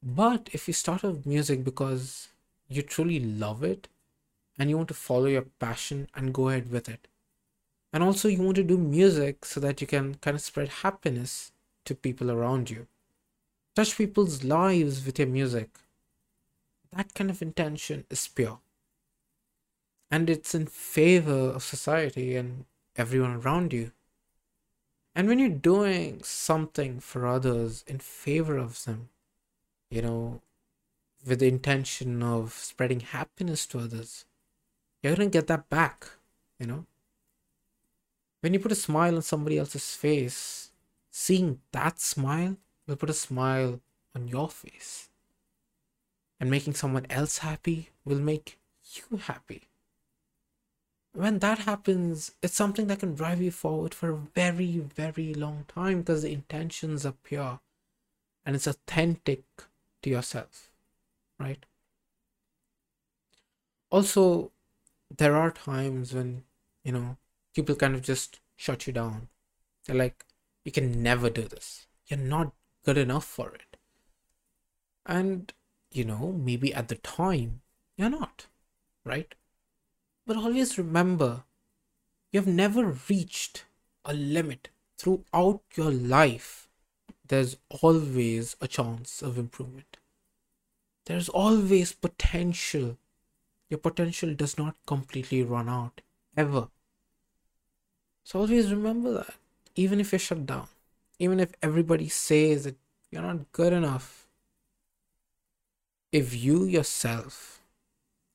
But 0.08 0.50
if 0.52 0.68
you 0.68 0.72
start 0.72 1.02
off 1.02 1.26
music 1.26 1.64
because 1.64 2.28
you 2.68 2.82
truly 2.82 3.18
love 3.18 3.64
it 3.64 3.88
and 4.56 4.70
you 4.70 4.76
want 4.76 4.86
to 4.88 4.94
follow 4.94 5.26
your 5.26 5.46
passion 5.58 6.08
and 6.14 6.32
go 6.32 6.48
ahead 6.48 6.70
with 6.70 6.88
it, 6.88 7.08
and 7.92 8.04
also 8.04 8.28
you 8.28 8.40
want 8.40 8.54
to 8.54 8.62
do 8.62 8.78
music 8.78 9.44
so 9.44 9.58
that 9.58 9.80
you 9.80 9.86
can 9.88 10.14
kind 10.14 10.36
of 10.36 10.42
spread 10.42 10.68
happiness 10.68 11.50
to 11.86 11.96
people 11.96 12.30
around 12.30 12.70
you, 12.70 12.86
touch 13.74 13.98
people's 13.98 14.44
lives 14.44 15.04
with 15.04 15.18
your 15.18 15.26
music, 15.26 15.70
that 16.92 17.12
kind 17.14 17.28
of 17.28 17.42
intention 17.42 18.04
is 18.08 18.28
pure. 18.28 18.60
And 20.08 20.30
it's 20.30 20.54
in 20.54 20.66
favor 20.66 21.50
of 21.50 21.64
society 21.64 22.36
and 22.36 22.64
everyone 22.94 23.34
around 23.34 23.72
you. 23.72 23.90
And 25.16 25.26
when 25.26 25.40
you're 25.40 25.48
doing 25.48 26.22
something 26.22 27.00
for 27.00 27.26
others 27.26 27.82
in 27.88 27.98
favor 27.98 28.56
of 28.56 28.84
them, 28.84 29.08
you 29.90 30.02
know, 30.02 30.40
with 31.26 31.40
the 31.40 31.48
intention 31.48 32.22
of 32.22 32.52
spreading 32.52 33.00
happiness 33.00 33.66
to 33.66 33.78
others, 33.78 34.24
you're 35.02 35.16
going 35.16 35.30
to 35.30 35.38
get 35.38 35.46
that 35.48 35.68
back, 35.68 36.06
you 36.58 36.66
know. 36.66 36.86
When 38.40 38.52
you 38.52 38.60
put 38.60 38.72
a 38.72 38.76
smile 38.76 39.16
on 39.16 39.22
somebody 39.22 39.58
else's 39.58 39.94
face, 39.94 40.70
seeing 41.10 41.60
that 41.72 42.00
smile 42.00 42.56
will 42.86 42.96
put 42.96 43.10
a 43.10 43.14
smile 43.14 43.80
on 44.14 44.28
your 44.28 44.48
face. 44.48 45.08
And 46.38 46.50
making 46.50 46.74
someone 46.74 47.06
else 47.08 47.38
happy 47.38 47.90
will 48.04 48.18
make 48.18 48.58
you 48.94 49.16
happy 49.16 49.62
when 51.16 51.38
that 51.38 51.60
happens, 51.60 52.32
it's 52.42 52.54
something 52.54 52.88
that 52.88 53.00
can 53.00 53.14
drive 53.14 53.40
you 53.40 53.50
forward 53.50 53.94
for 53.94 54.10
a 54.10 54.16
very, 54.16 54.78
very 54.78 55.32
long 55.32 55.64
time 55.66 56.00
because 56.00 56.22
the 56.22 56.32
intentions 56.32 57.06
are 57.06 57.14
pure 57.22 57.60
and 58.44 58.54
it's 58.54 58.66
authentic 58.66 59.44
to 60.06 60.10
yourself, 60.10 60.70
right? 61.38 61.66
Also, 63.90 64.52
there 65.14 65.34
are 65.36 65.50
times 65.50 66.14
when, 66.14 66.44
you 66.84 66.92
know, 66.92 67.16
people 67.54 67.74
kind 67.74 67.96
of 67.96 68.02
just 68.02 68.38
shut 68.54 68.86
you 68.86 68.92
down. 68.92 69.28
They're 69.84 69.96
like, 69.96 70.24
you 70.64 70.70
can 70.70 71.02
never 71.02 71.28
do 71.28 71.42
this. 71.42 71.88
You're 72.06 72.20
not 72.20 72.52
good 72.84 72.96
enough 72.96 73.24
for 73.24 73.50
it. 73.50 73.76
And, 75.04 75.52
you 75.90 76.04
know, 76.04 76.32
maybe 76.32 76.72
at 76.72 76.86
the 76.86 76.96
time, 76.96 77.62
you're 77.96 78.10
not, 78.10 78.46
right? 79.04 79.34
But 80.24 80.36
always 80.36 80.78
remember, 80.78 81.44
you 82.30 82.38
have 82.38 82.48
never 82.48 82.96
reached 83.08 83.64
a 84.04 84.14
limit 84.14 84.68
throughout 84.98 85.62
your 85.74 85.90
life. 85.90 86.65
There's 87.28 87.56
always 87.82 88.56
a 88.60 88.68
chance 88.68 89.22
of 89.22 89.38
improvement. 89.38 89.96
There's 91.06 91.28
always 91.28 91.92
potential. 91.92 92.96
Your 93.68 93.78
potential 93.78 94.34
does 94.34 94.58
not 94.58 94.76
completely 94.86 95.42
run 95.42 95.68
out, 95.68 96.00
ever. 96.36 96.68
So 98.24 98.40
always 98.40 98.70
remember 98.70 99.12
that. 99.12 99.34
Even 99.74 100.00
if 100.00 100.12
you're 100.12 100.18
shut 100.18 100.46
down, 100.46 100.68
even 101.18 101.40
if 101.40 101.52
everybody 101.62 102.08
says 102.08 102.64
that 102.64 102.76
you're 103.10 103.22
not 103.22 103.52
good 103.52 103.72
enough, 103.72 104.28
if 106.12 106.34
you 106.34 106.64
yourself, 106.64 107.60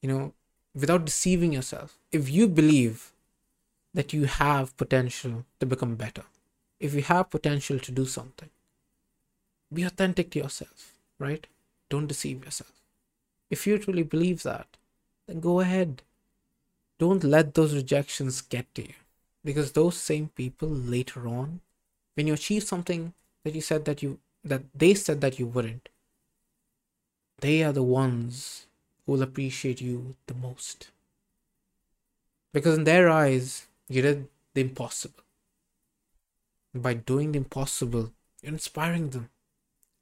you 0.01 0.09
know, 0.09 0.33
without 0.73 1.05
deceiving 1.05 1.53
yourself. 1.53 1.97
If 2.11 2.29
you 2.29 2.47
believe 2.47 3.11
that 3.93 4.13
you 4.13 4.25
have 4.25 4.75
potential 4.77 5.45
to 5.59 5.65
become 5.65 5.95
better, 5.95 6.23
if 6.79 6.93
you 6.93 7.01
have 7.03 7.29
potential 7.29 7.79
to 7.79 7.91
do 7.91 8.05
something, 8.05 8.49
be 9.73 9.83
authentic 9.83 10.31
to 10.31 10.39
yourself, 10.39 10.93
right? 11.19 11.47
Don't 11.89 12.07
deceive 12.07 12.43
yourself. 12.43 12.71
If 13.49 13.67
you 13.67 13.77
truly 13.77 14.03
believe 14.03 14.43
that, 14.43 14.67
then 15.27 15.39
go 15.39 15.59
ahead. 15.59 16.01
Don't 16.99 17.23
let 17.23 17.53
those 17.53 17.75
rejections 17.75 18.41
get 18.41 18.73
to 18.75 18.83
you. 18.83 18.93
Because 19.43 19.71
those 19.71 19.97
same 19.97 20.29
people 20.35 20.69
later 20.69 21.27
on, 21.27 21.61
when 22.15 22.27
you 22.27 22.33
achieve 22.33 22.63
something 22.63 23.13
that 23.43 23.55
you 23.55 23.61
said 23.61 23.85
that 23.85 24.03
you 24.03 24.19
that 24.43 24.63
they 24.73 24.93
said 24.93 25.21
that 25.21 25.39
you 25.39 25.45
wouldn't, 25.45 25.89
they 27.39 27.63
are 27.63 27.73
the 27.73 27.83
ones 27.83 28.65
who 29.05 29.13
will 29.13 29.21
appreciate 29.21 29.81
you 29.81 30.15
the 30.27 30.33
most. 30.33 30.89
Because 32.53 32.77
in 32.77 32.83
their 32.83 33.09
eyes, 33.09 33.67
you 33.87 34.01
did 34.01 34.27
the 34.53 34.61
impossible. 34.61 35.23
By 36.73 36.93
doing 36.93 37.31
the 37.31 37.39
impossible, 37.39 38.11
you're 38.41 38.53
inspiring 38.53 39.09
them. 39.09 39.29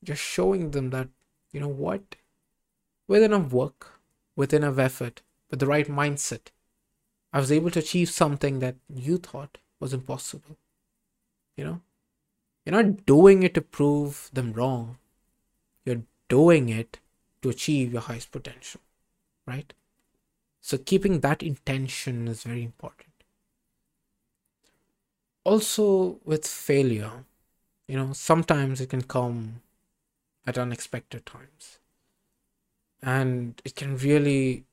You're 0.02 0.16
showing 0.16 0.72
them 0.72 0.90
that, 0.92 1.10
you 1.52 1.60
know 1.60 1.68
what? 1.68 2.16
With 3.08 3.24
enough 3.24 3.52
work, 3.52 4.00
with 4.36 4.54
enough 4.54 4.78
effort, 4.78 5.22
with 5.50 5.60
the 5.60 5.68
right 5.68 5.88
mindset, 5.88 6.52
I 7.34 7.40
was 7.40 7.52
able 7.52 7.72
to 7.72 7.80
achieve 7.80 8.10
something 8.10 8.60
that 8.60 8.76
you 8.88 9.18
thought 9.18 9.58
was 9.80 9.94
impossible. 9.94 10.58
You 11.56 11.64
know? 11.66 11.82
You're 12.66 12.84
not 12.84 13.06
doing 13.06 13.44
it 13.44 13.54
to 13.56 13.62
prove 13.62 14.30
them 14.34 14.54
wrong. 14.54 14.98
You're 15.86 16.04
doing 16.28 16.70
it 16.70 17.00
to 17.42 17.50
achieve 17.50 17.94
your 17.94 18.02
highest 18.02 18.32
potential 18.32 18.82
right? 19.50 19.74
So 20.62 20.78
keeping 20.78 21.20
that 21.22 21.42
intention 21.42 22.28
is 22.28 22.44
very 22.44 22.64
important. 22.64 23.10
Also, 25.44 26.20
with 26.24 26.46
failure, 26.46 27.26
you 27.88 27.98
know, 27.98 28.14
sometimes 28.14 28.80
it 28.80 28.90
can 28.90 29.02
come 29.02 29.62
at 30.46 30.58
unexpected 30.58 31.26
times. 31.26 31.80
And 33.02 33.62
it 33.64 33.76
can 33.76 33.98
really 33.98 34.66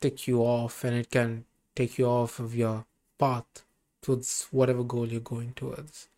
take 0.00 0.26
you 0.26 0.40
off 0.40 0.84
and 0.84 0.94
it 0.94 1.10
can 1.10 1.44
take 1.74 1.98
you 1.98 2.06
off 2.06 2.38
of 2.38 2.54
your 2.54 2.84
path 3.18 3.64
towards 4.02 4.48
whatever 4.50 4.82
goal 4.82 5.06
you're 5.06 5.20
going 5.20 5.54
towards. 5.54 6.08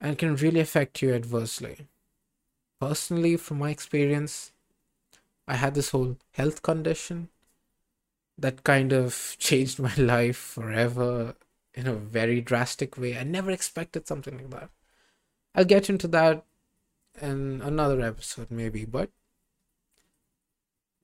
And 0.00 0.18
can 0.18 0.36
really 0.36 0.60
affect 0.60 1.00
you 1.00 1.14
adversely. 1.14 1.86
Personally, 2.80 3.36
from 3.36 3.60
my 3.60 3.70
experience, 3.70 4.52
I 5.46 5.54
had 5.54 5.74
this 5.74 5.90
whole 5.90 6.16
health 6.32 6.62
condition 6.62 7.28
that 8.36 8.64
kind 8.64 8.92
of 8.92 9.36
changed 9.38 9.78
my 9.78 9.94
life 9.94 10.36
forever 10.36 11.36
in 11.72 11.86
a 11.86 11.94
very 11.94 12.40
drastic 12.40 12.98
way. 12.98 13.16
I 13.16 13.24
never 13.24 13.50
expected 13.50 14.06
something 14.06 14.36
like 14.36 14.50
that. 14.50 14.70
I'll 15.54 15.64
get 15.64 15.88
into 15.88 16.08
that 16.08 16.44
in 17.20 17.60
another 17.62 18.00
episode, 18.00 18.50
maybe. 18.50 18.84
But 18.84 19.10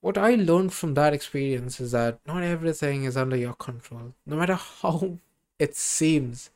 what 0.01 0.17
I 0.17 0.35
learned 0.35 0.73
from 0.73 0.93
that 0.95 1.13
experience 1.13 1.79
is 1.79 1.91
that 1.91 2.19
not 2.25 2.43
everything 2.43 3.03
is 3.03 3.17
under 3.17 3.35
your 3.35 3.53
control, 3.53 4.13
no 4.25 4.35
matter 4.35 4.55
how 4.55 5.17
it 5.59 5.75
seems. 5.75 6.49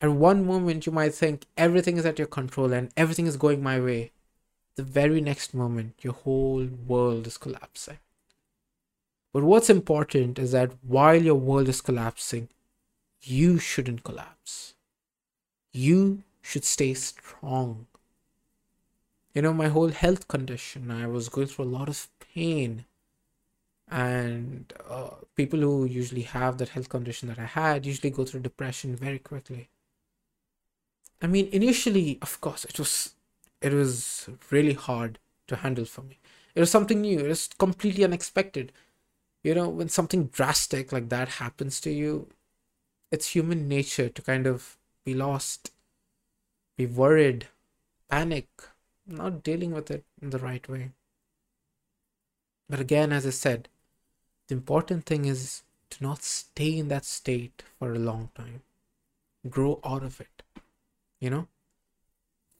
At 0.00 0.10
one 0.10 0.46
moment, 0.46 0.86
you 0.86 0.92
might 0.92 1.14
think 1.14 1.44
everything 1.56 1.96
is 1.98 2.06
at 2.06 2.18
your 2.18 2.26
control 2.26 2.72
and 2.72 2.90
everything 2.96 3.26
is 3.26 3.36
going 3.36 3.62
my 3.62 3.78
way 3.80 4.12
the 4.80 4.82
very 4.82 5.20
next 5.20 5.52
moment, 5.52 5.94
your 6.00 6.14
whole 6.14 6.66
world 6.86 7.26
is 7.26 7.36
collapsing. 7.36 7.98
But 9.32 9.44
what's 9.44 9.68
important 9.70 10.38
is 10.38 10.52
that 10.52 10.72
while 10.82 11.22
your 11.22 11.34
world 11.34 11.68
is 11.68 11.82
collapsing, 11.82 12.48
you 13.20 13.58
shouldn't 13.58 14.04
collapse. 14.04 14.74
You 15.72 16.22
should 16.40 16.64
stay 16.64 16.94
strong. 16.94 17.86
You 19.34 19.42
know, 19.42 19.52
my 19.52 19.68
whole 19.68 19.88
health 19.88 20.28
condition, 20.28 20.90
I 20.90 21.06
was 21.06 21.28
going 21.28 21.46
through 21.46 21.66
a 21.66 21.76
lot 21.76 21.88
of 21.88 22.08
pain. 22.34 22.84
And 23.88 24.72
uh, 24.88 25.10
people 25.34 25.60
who 25.60 25.84
usually 25.84 26.22
have 26.22 26.58
that 26.58 26.70
health 26.70 26.88
condition 26.88 27.28
that 27.28 27.38
I 27.38 27.46
had 27.46 27.86
usually 27.86 28.10
go 28.10 28.24
through 28.24 28.40
depression 28.40 28.94
very 28.94 29.18
quickly. 29.18 29.68
I 31.22 31.26
mean, 31.26 31.48
initially, 31.52 32.18
of 32.22 32.40
course, 32.40 32.64
it 32.64 32.78
was 32.78 33.14
it 33.60 33.72
was 33.72 34.28
really 34.50 34.72
hard 34.72 35.18
to 35.48 35.56
handle 35.56 35.84
for 35.84 36.02
me. 36.02 36.18
It 36.54 36.60
was 36.60 36.70
something 36.70 37.00
new. 37.00 37.18
It 37.20 37.28
was 37.28 37.48
completely 37.58 38.04
unexpected. 38.04 38.72
You 39.42 39.54
know, 39.54 39.68
when 39.68 39.88
something 39.88 40.26
drastic 40.26 40.92
like 40.92 41.08
that 41.10 41.28
happens 41.28 41.80
to 41.82 41.90
you, 41.90 42.28
it's 43.10 43.28
human 43.28 43.68
nature 43.68 44.08
to 44.08 44.22
kind 44.22 44.46
of 44.46 44.78
be 45.04 45.14
lost, 45.14 45.72
be 46.76 46.86
worried, 46.86 47.48
panic, 48.08 48.48
not 49.10 49.42
dealing 49.42 49.72
with 49.72 49.90
it 49.90 50.04
in 50.22 50.30
the 50.30 50.38
right 50.38 50.66
way. 50.68 50.92
But 52.68 52.80
again, 52.80 53.12
as 53.12 53.26
I 53.26 53.30
said, 53.30 53.68
the 54.48 54.54
important 54.54 55.04
thing 55.04 55.24
is 55.24 55.62
to 55.90 56.02
not 56.02 56.22
stay 56.22 56.78
in 56.78 56.88
that 56.88 57.04
state 57.04 57.62
for 57.78 57.92
a 57.92 57.98
long 57.98 58.30
time. 58.34 58.62
Grow 59.48 59.80
out 59.84 60.02
of 60.02 60.20
it. 60.20 60.42
You 61.20 61.30
know? 61.30 61.48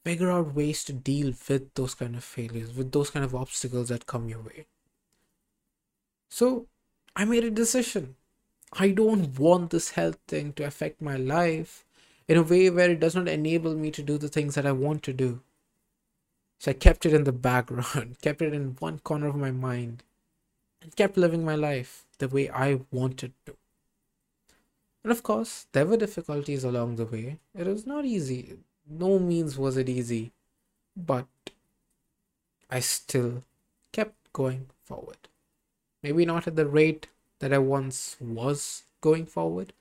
Figure 0.05 0.31
out 0.31 0.55
ways 0.55 0.83
to 0.85 0.93
deal 0.93 1.33
with 1.49 1.75
those 1.75 1.95
kind 1.95 2.17
of 2.17 2.25
failures, 2.25 2.75
with 2.75 2.91
those 2.91 3.11
kind 3.11 3.25
of 3.25 3.35
obstacles 3.35 3.89
that 3.89 4.07
come 4.07 4.29
your 4.29 4.41
way. 4.41 4.67
So 6.29 6.67
I 7.15 7.25
made 7.25 7.45
a 7.45 7.51
decision. 7.51 8.17
I 8.73 8.91
don't 8.91 9.39
want 9.39 9.71
this 9.71 9.91
health 9.91 10.19
thing 10.27 10.53
to 10.55 10.65
affect 10.65 11.03
my 11.03 11.17
life 11.17 11.85
in 12.29 12.37
a 12.37 12.43
way 12.43 12.71
where 12.71 12.91
it 12.91 13.01
does 13.01 13.17
not 13.17 13.29
enable 13.29 13.75
me 13.75 13.91
to 13.91 14.03
do 14.03 14.17
the 14.17 14.29
things 14.29 14.55
that 14.55 14.65
I 14.65 14.73
want 14.73 15.03
to 15.05 15.13
do. 15.13 15.41
So 16.61 16.73
I 16.73 16.75
kept 16.75 17.07
it 17.07 17.15
in 17.15 17.25
the 17.25 17.33
background, 17.33 18.19
kept 18.23 18.43
it 18.43 18.53
in 18.53 18.77
one 18.81 18.99
corner 18.99 19.29
of 19.29 19.35
my 19.35 19.51
mind, 19.51 20.03
and 20.83 20.95
kept 20.95 21.17
living 21.17 21.43
my 21.43 21.55
life 21.55 22.05
the 22.19 22.29
way 22.29 22.51
I 22.51 22.81
wanted 22.91 23.33
to. 23.47 23.57
And 25.03 25.11
of 25.11 25.23
course, 25.23 25.69
there 25.73 25.87
were 25.87 25.97
difficulties 25.97 26.63
along 26.63 26.97
the 26.97 27.07
way. 27.07 27.39
It 27.55 27.67
was 27.67 27.87
not 27.87 28.05
easy. 28.05 28.59
No 28.87 29.19
means 29.19 29.57
was 29.57 29.79
it 29.79 29.89
easy. 29.89 30.33
But 30.95 31.29
I 32.69 32.81
still 32.81 33.43
kept 33.91 34.31
going 34.35 34.67
forward. 34.85 35.29
Maybe 36.03 36.27
not 36.27 36.47
at 36.47 36.57
the 36.57 36.67
rate 36.67 37.07
that 37.39 37.55
I 37.55 37.59
once 37.59 38.19
was 38.21 38.83
going 39.01 39.25
forward, 39.25 39.73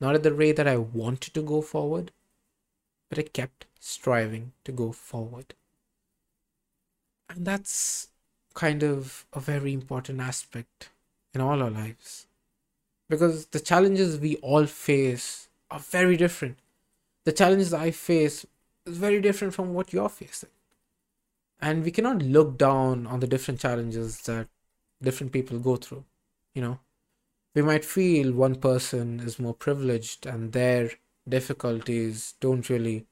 not 0.00 0.16
at 0.16 0.24
the 0.24 0.34
rate 0.34 0.56
that 0.56 0.66
I 0.66 0.76
wanted 0.76 1.34
to 1.34 1.42
go 1.42 1.62
forward, 1.62 2.10
but 3.08 3.20
I 3.20 3.22
kept 3.22 3.66
striving 3.78 4.54
to 4.64 4.72
go 4.72 4.90
forward. 4.90 5.54
And 7.28 7.46
that's 7.46 8.08
kind 8.54 8.82
of 8.82 9.26
a 9.32 9.40
very 9.40 9.72
important 9.72 10.20
aspect 10.20 10.90
in 11.34 11.40
all 11.40 11.62
our 11.62 11.70
lives. 11.70 12.26
Because 13.08 13.46
the 13.46 13.60
challenges 13.60 14.18
we 14.18 14.36
all 14.36 14.66
face 14.66 15.48
are 15.70 15.78
very 15.78 16.16
different. 16.16 16.58
The 17.24 17.32
challenges 17.32 17.74
I 17.74 17.90
face 17.90 18.46
is 18.86 18.96
very 18.96 19.20
different 19.20 19.54
from 19.54 19.74
what 19.74 19.92
you're 19.92 20.08
facing. 20.08 20.50
And 21.60 21.84
we 21.84 21.90
cannot 21.90 22.22
look 22.22 22.58
down 22.58 23.06
on 23.06 23.20
the 23.20 23.26
different 23.26 23.60
challenges 23.60 24.20
that 24.22 24.48
different 25.02 25.32
people 25.32 25.58
go 25.58 25.76
through. 25.76 26.04
You 26.54 26.62
know, 26.62 26.78
we 27.54 27.62
might 27.62 27.84
feel 27.84 28.32
one 28.32 28.56
person 28.56 29.20
is 29.20 29.38
more 29.38 29.54
privileged 29.54 30.26
and 30.26 30.52
their 30.52 30.92
difficulties 31.28 32.34
don't 32.40 32.68
really, 32.68 33.06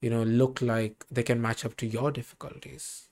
you 0.00 0.10
know, 0.10 0.22
look 0.22 0.62
like 0.62 1.04
they 1.10 1.22
can 1.22 1.42
match 1.42 1.64
up 1.64 1.76
to 1.76 1.86
your 1.86 2.10
difficulties. 2.10 3.09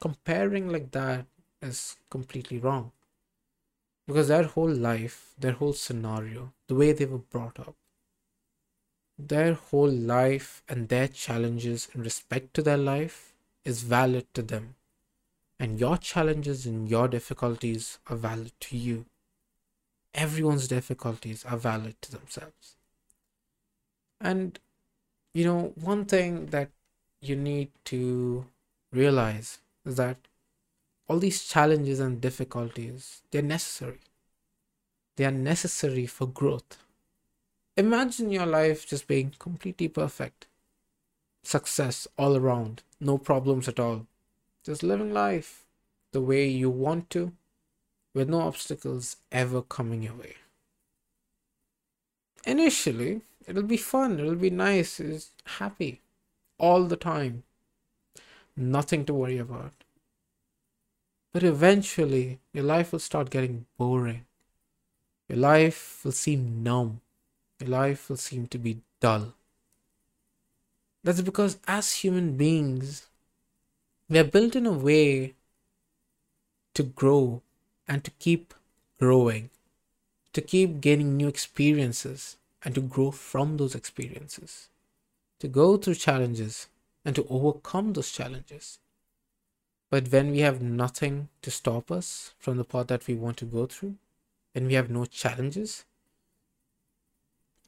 Comparing 0.00 0.68
like 0.68 0.90
that 0.92 1.26
is 1.60 1.96
completely 2.10 2.58
wrong. 2.58 2.92
Because 4.06 4.28
their 4.28 4.44
whole 4.44 4.70
life, 4.70 5.34
their 5.38 5.52
whole 5.52 5.72
scenario, 5.72 6.52
the 6.66 6.74
way 6.74 6.92
they 6.92 7.04
were 7.04 7.18
brought 7.18 7.58
up, 7.58 7.74
their 9.18 9.54
whole 9.54 9.90
life 9.90 10.62
and 10.68 10.88
their 10.88 11.08
challenges 11.08 11.88
in 11.94 12.02
respect 12.02 12.54
to 12.54 12.62
their 12.62 12.76
life 12.76 13.34
is 13.64 13.82
valid 13.82 14.32
to 14.34 14.42
them 14.42 14.76
and 15.60 15.80
your 15.80 15.96
challenges 15.96 16.66
and 16.66 16.88
your 16.88 17.08
difficulties 17.08 17.98
are 18.06 18.16
valid 18.16 18.52
to 18.60 18.76
you. 18.76 19.06
Everyone's 20.14 20.68
difficulties 20.68 21.44
are 21.44 21.56
valid 21.56 22.00
to 22.02 22.12
themselves. 22.12 22.76
And, 24.20 24.58
you 25.34 25.44
know, 25.44 25.72
one 25.74 26.04
thing 26.04 26.46
that 26.46 26.70
you 27.20 27.36
need 27.36 27.70
to 27.86 28.46
realize 28.92 29.58
that 29.96 30.16
all 31.08 31.18
these 31.18 31.44
challenges 31.44 32.00
and 32.00 32.20
difficulties, 32.20 33.22
they're 33.30 33.42
necessary. 33.42 34.00
They 35.16 35.24
are 35.24 35.30
necessary 35.30 36.06
for 36.06 36.26
growth. 36.26 36.78
Imagine 37.76 38.30
your 38.30 38.46
life 38.46 38.86
just 38.86 39.06
being 39.06 39.34
completely 39.38 39.88
perfect. 39.88 40.46
Success 41.42 42.06
all 42.18 42.36
around, 42.36 42.82
no 43.00 43.18
problems 43.18 43.68
at 43.68 43.80
all 43.80 44.06
just 44.68 44.82
living 44.82 45.14
life 45.14 45.64
the 46.12 46.20
way 46.20 46.46
you 46.46 46.68
want 46.68 47.08
to, 47.08 47.32
with 48.14 48.28
no 48.28 48.42
obstacles 48.42 49.16
ever 49.32 49.62
coming 49.62 50.02
your 50.02 50.14
way. 50.14 50.34
Initially, 52.44 53.22
it'll 53.46 53.62
be 53.62 53.78
fun, 53.78 54.20
it'll 54.20 54.34
be 54.34 54.50
nice, 54.50 55.00
it's 55.00 55.30
happy 55.58 56.02
all 56.58 56.84
the 56.84 56.96
time. 56.96 57.44
Nothing 58.60 59.04
to 59.04 59.14
worry 59.14 59.38
about. 59.38 59.72
But 61.32 61.44
eventually, 61.44 62.40
your 62.52 62.64
life 62.64 62.90
will 62.90 62.98
start 62.98 63.30
getting 63.30 63.66
boring. 63.76 64.24
Your 65.28 65.38
life 65.38 66.00
will 66.02 66.10
seem 66.10 66.64
numb. 66.64 67.00
Your 67.60 67.70
life 67.70 68.08
will 68.08 68.16
seem 68.16 68.48
to 68.48 68.58
be 68.58 68.80
dull. 68.98 69.34
That's 71.04 71.20
because, 71.20 71.58
as 71.68 71.92
human 71.92 72.36
beings, 72.36 73.06
we 74.08 74.18
are 74.18 74.24
built 74.24 74.56
in 74.56 74.66
a 74.66 74.72
way 74.72 75.34
to 76.74 76.82
grow 76.82 77.42
and 77.86 78.02
to 78.02 78.10
keep 78.18 78.54
growing, 78.98 79.50
to 80.32 80.40
keep 80.40 80.80
gaining 80.80 81.16
new 81.16 81.28
experiences 81.28 82.38
and 82.64 82.74
to 82.74 82.80
grow 82.80 83.12
from 83.12 83.56
those 83.56 83.76
experiences, 83.76 84.68
to 85.38 85.46
go 85.46 85.76
through 85.76 85.94
challenges 85.94 86.66
and 87.08 87.16
to 87.16 87.26
overcome 87.30 87.94
those 87.94 88.12
challenges. 88.12 88.80
But 89.88 90.08
when 90.08 90.30
we 90.30 90.40
have 90.40 90.60
nothing 90.60 91.30
to 91.40 91.50
stop 91.50 91.90
us 91.90 92.34
from 92.38 92.58
the 92.58 92.64
path 92.64 92.88
that 92.88 93.06
we 93.06 93.14
want 93.14 93.38
to 93.38 93.46
go 93.46 93.64
through, 93.64 93.94
when 94.52 94.66
we 94.66 94.74
have 94.74 94.90
no 94.90 95.06
challenges, 95.06 95.86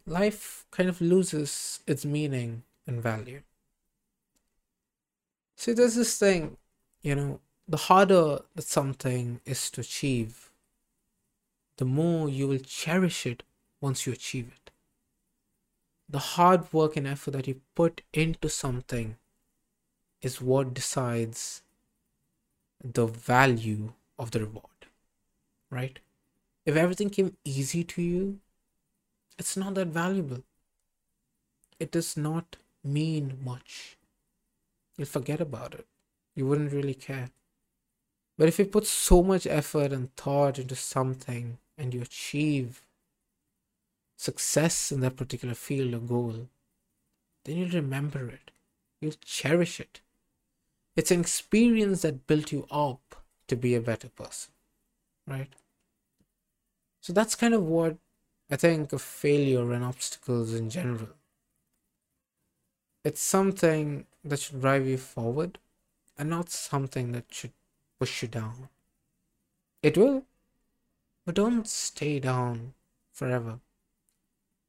life 0.04 0.66
kind 0.70 0.90
of 0.90 1.00
loses 1.00 1.80
its 1.86 2.04
meaning 2.04 2.64
and 2.86 3.02
value. 3.02 3.40
See, 5.56 5.72
there's 5.72 5.94
this 5.94 6.18
thing, 6.18 6.58
you 7.00 7.14
know, 7.14 7.40
the 7.66 7.78
harder 7.78 8.40
that 8.54 8.64
something 8.64 9.40
is 9.46 9.70
to 9.70 9.80
achieve, 9.80 10.50
the 11.78 11.86
more 11.86 12.28
you 12.28 12.46
will 12.46 12.58
cherish 12.58 13.24
it 13.24 13.42
once 13.80 14.06
you 14.06 14.12
achieve 14.12 14.48
it. 14.54 14.70
The 16.10 16.18
hard 16.18 16.70
work 16.74 16.98
and 16.98 17.06
effort 17.06 17.30
that 17.30 17.48
you 17.48 17.62
put 17.74 18.02
into 18.12 18.50
something 18.50 19.16
is 20.22 20.40
what 20.40 20.74
decides 20.74 21.62
the 22.82 23.06
value 23.06 23.92
of 24.18 24.30
the 24.30 24.40
reward, 24.40 24.86
right? 25.70 25.98
If 26.66 26.76
everything 26.76 27.10
came 27.10 27.36
easy 27.44 27.84
to 27.84 28.02
you, 28.02 28.38
it's 29.38 29.56
not 29.56 29.74
that 29.74 29.88
valuable. 29.88 30.42
It 31.78 31.90
does 31.90 32.16
not 32.16 32.56
mean 32.84 33.38
much 33.42 33.96
you'll 35.00 35.06
forget 35.06 35.40
about 35.40 35.72
it. 35.72 35.86
You 36.36 36.46
wouldn't 36.46 36.72
really 36.72 36.92
care. 36.92 37.30
But 38.36 38.48
if 38.48 38.58
you 38.58 38.66
put 38.66 38.86
so 38.86 39.22
much 39.22 39.46
effort 39.46 39.92
and 39.92 40.14
thought 40.14 40.58
into 40.58 40.76
something 40.76 41.56
and 41.78 41.94
you 41.94 42.02
achieve 42.02 42.82
success 44.18 44.92
in 44.92 45.00
that 45.00 45.16
particular 45.16 45.54
field 45.54 45.94
or 45.94 46.00
goal, 46.00 46.48
then 47.44 47.56
you'll 47.56 47.70
remember 47.70 48.28
it. 48.28 48.50
You'll 49.00 49.14
cherish 49.24 49.80
it. 49.80 50.02
It's 51.00 51.10
an 51.10 51.20
experience 51.20 52.02
that 52.02 52.26
built 52.26 52.52
you 52.52 52.66
up 52.70 53.24
to 53.48 53.56
be 53.56 53.74
a 53.74 53.80
better 53.80 54.10
person, 54.10 54.52
right? 55.26 55.48
So 57.00 57.14
that's 57.14 57.34
kind 57.34 57.54
of 57.54 57.62
what 57.62 57.96
I 58.50 58.56
think 58.56 58.92
of 58.92 59.00
failure 59.00 59.72
and 59.72 59.82
obstacles 59.82 60.52
in 60.52 60.68
general. 60.68 61.08
It's 63.02 63.22
something 63.22 64.04
that 64.22 64.40
should 64.40 64.60
drive 64.60 64.86
you 64.86 64.98
forward 64.98 65.58
and 66.18 66.28
not 66.28 66.50
something 66.50 67.12
that 67.12 67.24
should 67.30 67.54
push 67.98 68.20
you 68.20 68.28
down. 68.28 68.68
It 69.82 69.96
will, 69.96 70.26
But 71.24 71.36
don't 71.36 71.66
stay 71.66 72.20
down 72.20 72.74
forever. 73.10 73.60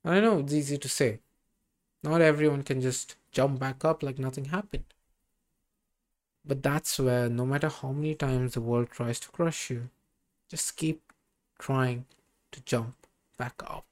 I 0.06 0.22
know 0.22 0.39
it's 0.39 0.54
easy 0.54 0.78
to 0.78 0.88
say. 0.88 1.20
Not 2.04 2.22
everyone 2.22 2.63
can 2.63 2.80
just 2.80 3.17
jump 3.34 3.60
back 3.60 3.84
up 3.84 4.02
like 4.02 4.17
nothing 4.17 4.46
happened. 4.46 4.86
But 6.52 6.64
that's 6.64 7.00
where, 7.00 7.30
no 7.30 7.46
matter 7.46 7.70
how 7.70 7.94
many 7.94 8.14
times 8.14 8.56
the 8.56 8.60
world 8.60 8.90
tries 8.90 9.22
to 9.22 9.30
crush 9.30 9.70
you, 9.70 9.90
just 10.50 10.76
keep 10.76 11.02
trying 11.58 12.04
to 12.52 12.60
jump 12.66 13.08
back 13.38 13.64
up. 13.66 13.86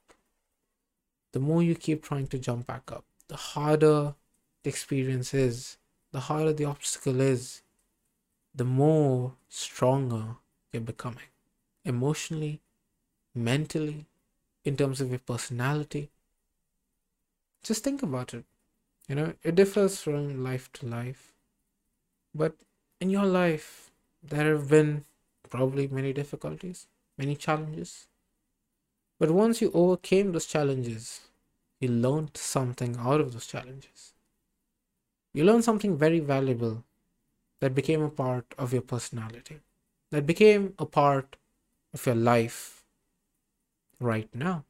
The 1.32 1.40
more 1.40 1.62
you 1.62 1.74
keep 1.74 2.02
trying 2.02 2.26
to 2.26 2.38
jump 2.38 2.66
back 2.66 2.92
up, 2.92 3.06
the 3.28 3.36
harder 3.36 4.14
the 4.62 4.68
experience 4.68 5.32
is, 5.32 5.78
the 6.12 6.20
harder 6.20 6.52
the 6.52 6.66
obstacle 6.66 7.22
is, 7.22 7.62
the 8.54 8.66
more 8.66 9.32
stronger 9.48 10.36
you're 10.70 10.82
becoming 10.82 11.30
emotionally, 11.82 12.60
mentally, 13.34 14.04
in 14.66 14.76
terms 14.76 15.00
of 15.00 15.08
your 15.08 15.20
personality. 15.20 16.10
Just 17.62 17.82
think 17.82 18.02
about 18.02 18.34
it. 18.34 18.44
You 19.08 19.14
know, 19.14 19.32
it 19.42 19.54
differs 19.54 20.02
from 20.02 20.44
life 20.44 20.70
to 20.74 20.86
life. 20.86 21.32
But 22.34 22.54
in 23.00 23.10
your 23.10 23.26
life, 23.26 23.90
there 24.22 24.54
have 24.54 24.68
been 24.68 25.04
probably 25.48 25.88
many 25.88 26.12
difficulties, 26.12 26.86
many 27.18 27.34
challenges. 27.34 28.06
But 29.18 29.30
once 29.30 29.60
you 29.60 29.70
overcame 29.74 30.32
those 30.32 30.46
challenges, 30.46 31.20
you 31.80 31.88
learned 31.88 32.36
something 32.36 32.96
out 32.98 33.20
of 33.20 33.32
those 33.32 33.46
challenges. 33.46 34.12
You 35.32 35.44
learned 35.44 35.64
something 35.64 35.96
very 35.96 36.20
valuable 36.20 36.84
that 37.60 37.74
became 37.74 38.02
a 38.02 38.10
part 38.10 38.46
of 38.58 38.72
your 38.72 38.82
personality, 38.82 39.60
that 40.10 40.26
became 40.26 40.74
a 40.78 40.86
part 40.86 41.36
of 41.92 42.04
your 42.06 42.14
life 42.14 42.84
right 44.00 44.28
now. 44.34 44.64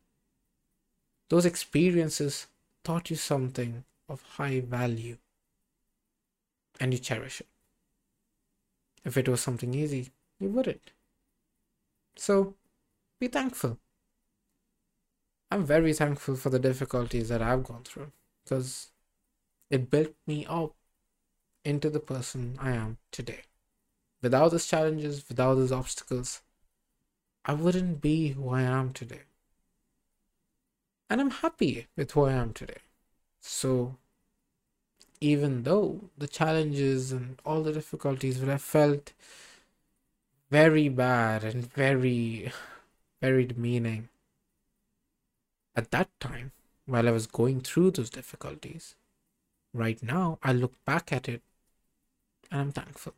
Those 1.28 1.46
experiences 1.46 2.48
taught 2.82 3.10
you 3.10 3.16
something 3.16 3.84
of 4.08 4.22
high 4.22 4.60
value 4.60 5.18
and 6.80 6.92
you 6.92 6.98
cherish 6.98 7.40
it. 7.40 7.49
If 9.04 9.16
it 9.16 9.28
was 9.28 9.40
something 9.40 9.74
easy, 9.74 10.10
you 10.38 10.48
wouldn't. 10.48 10.92
So 12.16 12.54
be 13.18 13.28
thankful. 13.28 13.78
I'm 15.50 15.64
very 15.64 15.92
thankful 15.92 16.36
for 16.36 16.50
the 16.50 16.58
difficulties 16.58 17.28
that 17.28 17.42
I've 17.42 17.64
gone 17.64 17.82
through 17.82 18.12
because 18.44 18.90
it 19.68 19.90
built 19.90 20.14
me 20.26 20.46
up 20.46 20.74
into 21.64 21.90
the 21.90 22.00
person 22.00 22.56
I 22.60 22.72
am 22.72 22.98
today. 23.10 23.42
Without 24.22 24.50
those 24.50 24.66
challenges, 24.66 25.24
without 25.28 25.54
those 25.54 25.72
obstacles, 25.72 26.42
I 27.44 27.54
wouldn't 27.54 28.00
be 28.00 28.28
who 28.28 28.50
I 28.50 28.62
am 28.62 28.92
today. 28.92 29.22
And 31.08 31.20
I'm 31.20 31.30
happy 31.30 31.88
with 31.96 32.12
who 32.12 32.24
I 32.24 32.32
am 32.32 32.52
today. 32.52 32.82
So, 33.40 33.96
even 35.20 35.64
though 35.64 36.10
the 36.16 36.26
challenges 36.26 37.12
and 37.12 37.40
all 37.44 37.62
the 37.62 37.72
difficulties 37.72 38.38
would 38.38 38.48
have 38.48 38.62
felt 38.62 39.12
very 40.50 40.88
bad 40.88 41.44
and 41.44 41.72
very, 41.72 42.50
very 43.20 43.44
demeaning 43.44 44.08
at 45.76 45.90
that 45.90 46.08
time 46.20 46.52
while 46.86 47.06
I 47.06 47.12
was 47.12 47.26
going 47.26 47.60
through 47.60 47.92
those 47.92 48.10
difficulties, 48.10 48.96
right 49.74 50.02
now 50.02 50.38
I 50.42 50.52
look 50.52 50.72
back 50.84 51.12
at 51.12 51.28
it 51.28 51.42
and 52.50 52.60
I'm 52.60 52.72
thankful. 52.72 53.14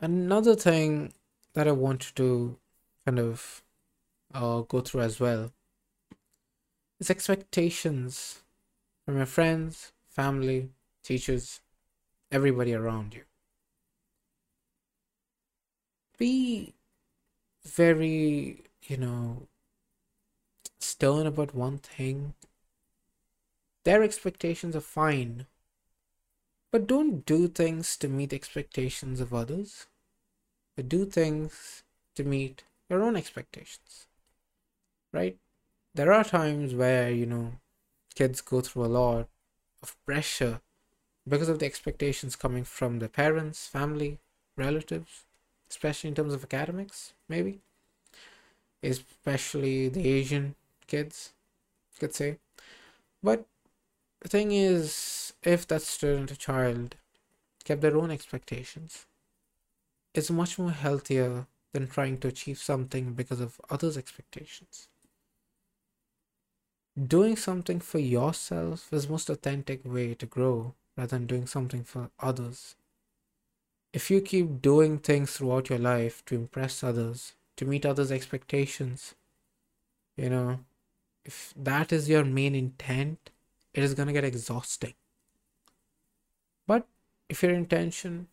Another 0.00 0.54
thing 0.54 1.12
that 1.54 1.66
I 1.66 1.72
wanted 1.72 2.14
to 2.16 2.56
kind 3.04 3.18
of 3.18 3.62
uh, 4.34 4.60
go 4.60 4.80
through 4.80 5.00
as 5.00 5.18
well 5.18 5.52
is 7.00 7.10
expectations 7.10 8.42
from 9.08 9.16
your 9.16 9.24
friends, 9.24 9.92
family, 10.10 10.68
teachers, 11.02 11.62
everybody 12.30 12.74
around 12.74 13.14
you. 13.14 13.22
Be 16.18 16.74
very, 17.64 18.64
you 18.82 18.98
know, 18.98 19.48
stern 20.78 21.26
about 21.26 21.54
one 21.54 21.78
thing. 21.78 22.34
Their 23.84 24.02
expectations 24.02 24.76
are 24.76 24.82
fine, 24.82 25.46
but 26.70 26.86
don't 26.86 27.24
do 27.24 27.48
things 27.48 27.96
to 27.96 28.08
meet 28.08 28.34
expectations 28.34 29.22
of 29.22 29.32
others 29.32 29.86
but 30.76 30.86
do 30.86 31.06
things 31.06 31.82
to 32.14 32.24
meet 32.24 32.64
your 32.90 33.02
own 33.02 33.16
expectations. 33.16 34.06
Right? 35.14 35.38
There 35.94 36.12
are 36.12 36.24
times 36.24 36.74
where, 36.74 37.10
you 37.10 37.24
know, 37.24 37.54
kids 38.18 38.40
go 38.40 38.60
through 38.60 38.84
a 38.84 38.96
lot 39.00 39.28
of 39.80 39.96
pressure 40.04 40.60
because 41.28 41.48
of 41.48 41.60
the 41.60 41.66
expectations 41.66 42.34
coming 42.34 42.64
from 42.64 42.98
their 42.98 43.08
parents, 43.08 43.68
family, 43.68 44.18
relatives, 44.56 45.22
especially 45.70 46.08
in 46.08 46.16
terms 46.16 46.34
of 46.34 46.42
academics, 46.42 47.12
maybe. 47.28 47.60
Especially 48.82 49.88
the 49.88 50.08
Asian 50.08 50.56
kids, 50.88 51.32
could 52.00 52.12
say. 52.12 52.38
But 53.22 53.44
the 54.20 54.28
thing 54.28 54.50
is, 54.50 55.32
if 55.44 55.68
that 55.68 55.82
student 55.82 56.32
or 56.32 56.36
child 56.36 56.96
kept 57.62 57.82
their 57.82 57.96
own 57.96 58.10
expectations, 58.10 59.06
it's 60.12 60.30
much 60.30 60.58
more 60.58 60.72
healthier 60.72 61.46
than 61.72 61.86
trying 61.86 62.18
to 62.18 62.28
achieve 62.28 62.58
something 62.58 63.12
because 63.12 63.40
of 63.40 63.60
others' 63.70 63.96
expectations. 63.96 64.88
Doing 67.06 67.36
something 67.36 67.78
for 67.78 67.98
yourself 68.00 68.92
is 68.92 69.08
most 69.08 69.30
authentic 69.30 69.84
way 69.84 70.14
to 70.14 70.26
grow 70.26 70.74
rather 70.96 71.16
than 71.16 71.26
doing 71.26 71.46
something 71.46 71.84
for 71.84 72.10
others. 72.18 72.74
If 73.92 74.10
you 74.10 74.20
keep 74.20 74.60
doing 74.60 74.98
things 74.98 75.32
throughout 75.32 75.70
your 75.70 75.78
life 75.78 76.24
to 76.24 76.34
impress 76.34 76.82
others, 76.82 77.34
to 77.56 77.64
meet 77.64 77.86
others' 77.86 78.10
expectations, 78.10 79.14
you 80.16 80.28
know, 80.28 80.60
if 81.24 81.54
that 81.56 81.92
is 81.92 82.08
your 82.08 82.24
main 82.24 82.54
intent, 82.54 83.30
it 83.74 83.84
is 83.84 83.94
going 83.94 84.08
to 84.08 84.12
get 84.12 84.24
exhausting. 84.24 84.94
But 86.66 86.88
if 87.28 87.42
your 87.42 87.52
intention 87.52 88.26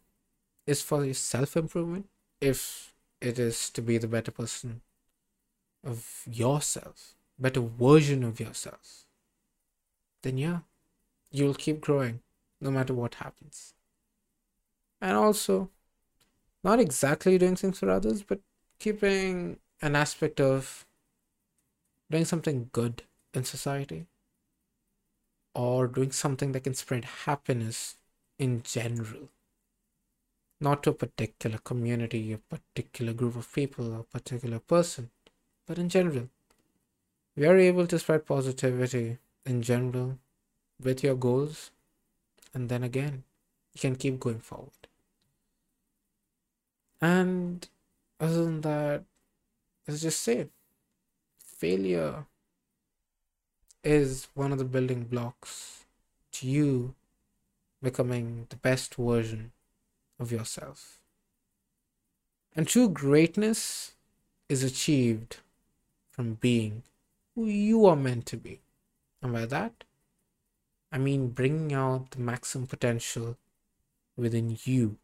is 0.65 0.81
for 0.81 1.13
self 1.13 1.55
improvement, 1.55 2.07
if 2.41 2.93
it 3.21 3.37
is 3.37 3.69
to 3.71 3.81
be 3.81 3.99
the 3.99 4.07
better 4.07 4.31
person 4.31 4.81
of 5.83 6.23
yourself, 6.25 7.15
better 7.39 7.61
version 7.61 8.23
of 8.23 8.39
yourself, 8.39 9.05
then 10.23 10.37
yeah, 10.37 10.59
you'll 11.31 11.53
keep 11.53 11.81
growing 11.81 12.21
no 12.61 12.71
matter 12.71 12.93
what 12.93 13.15
happens. 13.15 13.73
And 15.01 15.15
also, 15.15 15.69
not 16.63 16.79
exactly 16.79 17.37
doing 17.37 17.55
things 17.55 17.79
for 17.79 17.89
others, 17.89 18.23
but 18.23 18.39
keeping 18.79 19.59
an 19.81 19.95
aspect 19.95 20.39
of 20.39 20.85
doing 22.09 22.25
something 22.25 22.69
good 22.71 23.03
in 23.33 23.43
society 23.43 24.05
or 25.53 25.87
doing 25.87 26.11
something 26.11 26.53
that 26.53 26.63
can 26.63 26.73
spread 26.73 27.05
happiness 27.25 27.97
in 28.39 28.61
general 28.63 29.29
not 30.59 30.83
to 30.83 30.91
a 30.91 30.93
particular 30.93 31.57
community, 31.59 32.33
a 32.33 32.37
particular 32.37 33.13
group 33.13 33.35
of 33.35 33.51
people, 33.53 33.99
a 33.99 34.03
particular 34.03 34.59
person, 34.59 35.09
but 35.67 35.77
in 35.77 35.89
general. 35.89 36.29
We 37.35 37.45
are 37.45 37.57
able 37.57 37.85
to 37.87 37.99
spread 37.99 38.25
positivity 38.25 39.17
in 39.45 39.61
general 39.61 40.19
with 40.81 41.03
your 41.03 41.15
goals, 41.15 41.71
and 42.53 42.69
then 42.69 42.83
again, 42.83 43.23
you 43.73 43.81
can 43.81 43.95
keep 43.95 44.19
going 44.19 44.39
forward. 44.39 44.87
And 47.01 47.67
other 48.19 48.45
than 48.45 48.61
that, 48.61 49.03
let's 49.87 50.01
just 50.01 50.21
say 50.21 50.47
failure 51.37 52.25
is 53.83 54.27
one 54.33 54.51
of 54.51 54.57
the 54.57 54.65
building 54.65 55.03
blocks 55.03 55.85
to 56.31 56.47
you 56.47 56.95
becoming 57.83 58.47
the 58.49 58.55
best 58.55 58.95
version 58.95 59.51
of 60.19 60.31
yourself. 60.31 60.99
And 62.55 62.67
true 62.67 62.89
greatness 62.89 63.93
is 64.47 64.63
achieved 64.63 65.37
from 66.09 66.35
being 66.35 66.83
who 67.35 67.45
you 67.45 67.85
are 67.85 67.95
meant 67.95 68.25
to 68.27 68.37
be. 68.37 68.61
And 69.21 69.33
by 69.33 69.45
that, 69.45 69.83
I 70.91 70.97
mean 70.97 71.29
bringing 71.29 71.73
out 71.73 72.11
the 72.11 72.19
maximum 72.19 72.67
potential 72.67 73.37
within 74.17 74.57
you. 74.63 74.97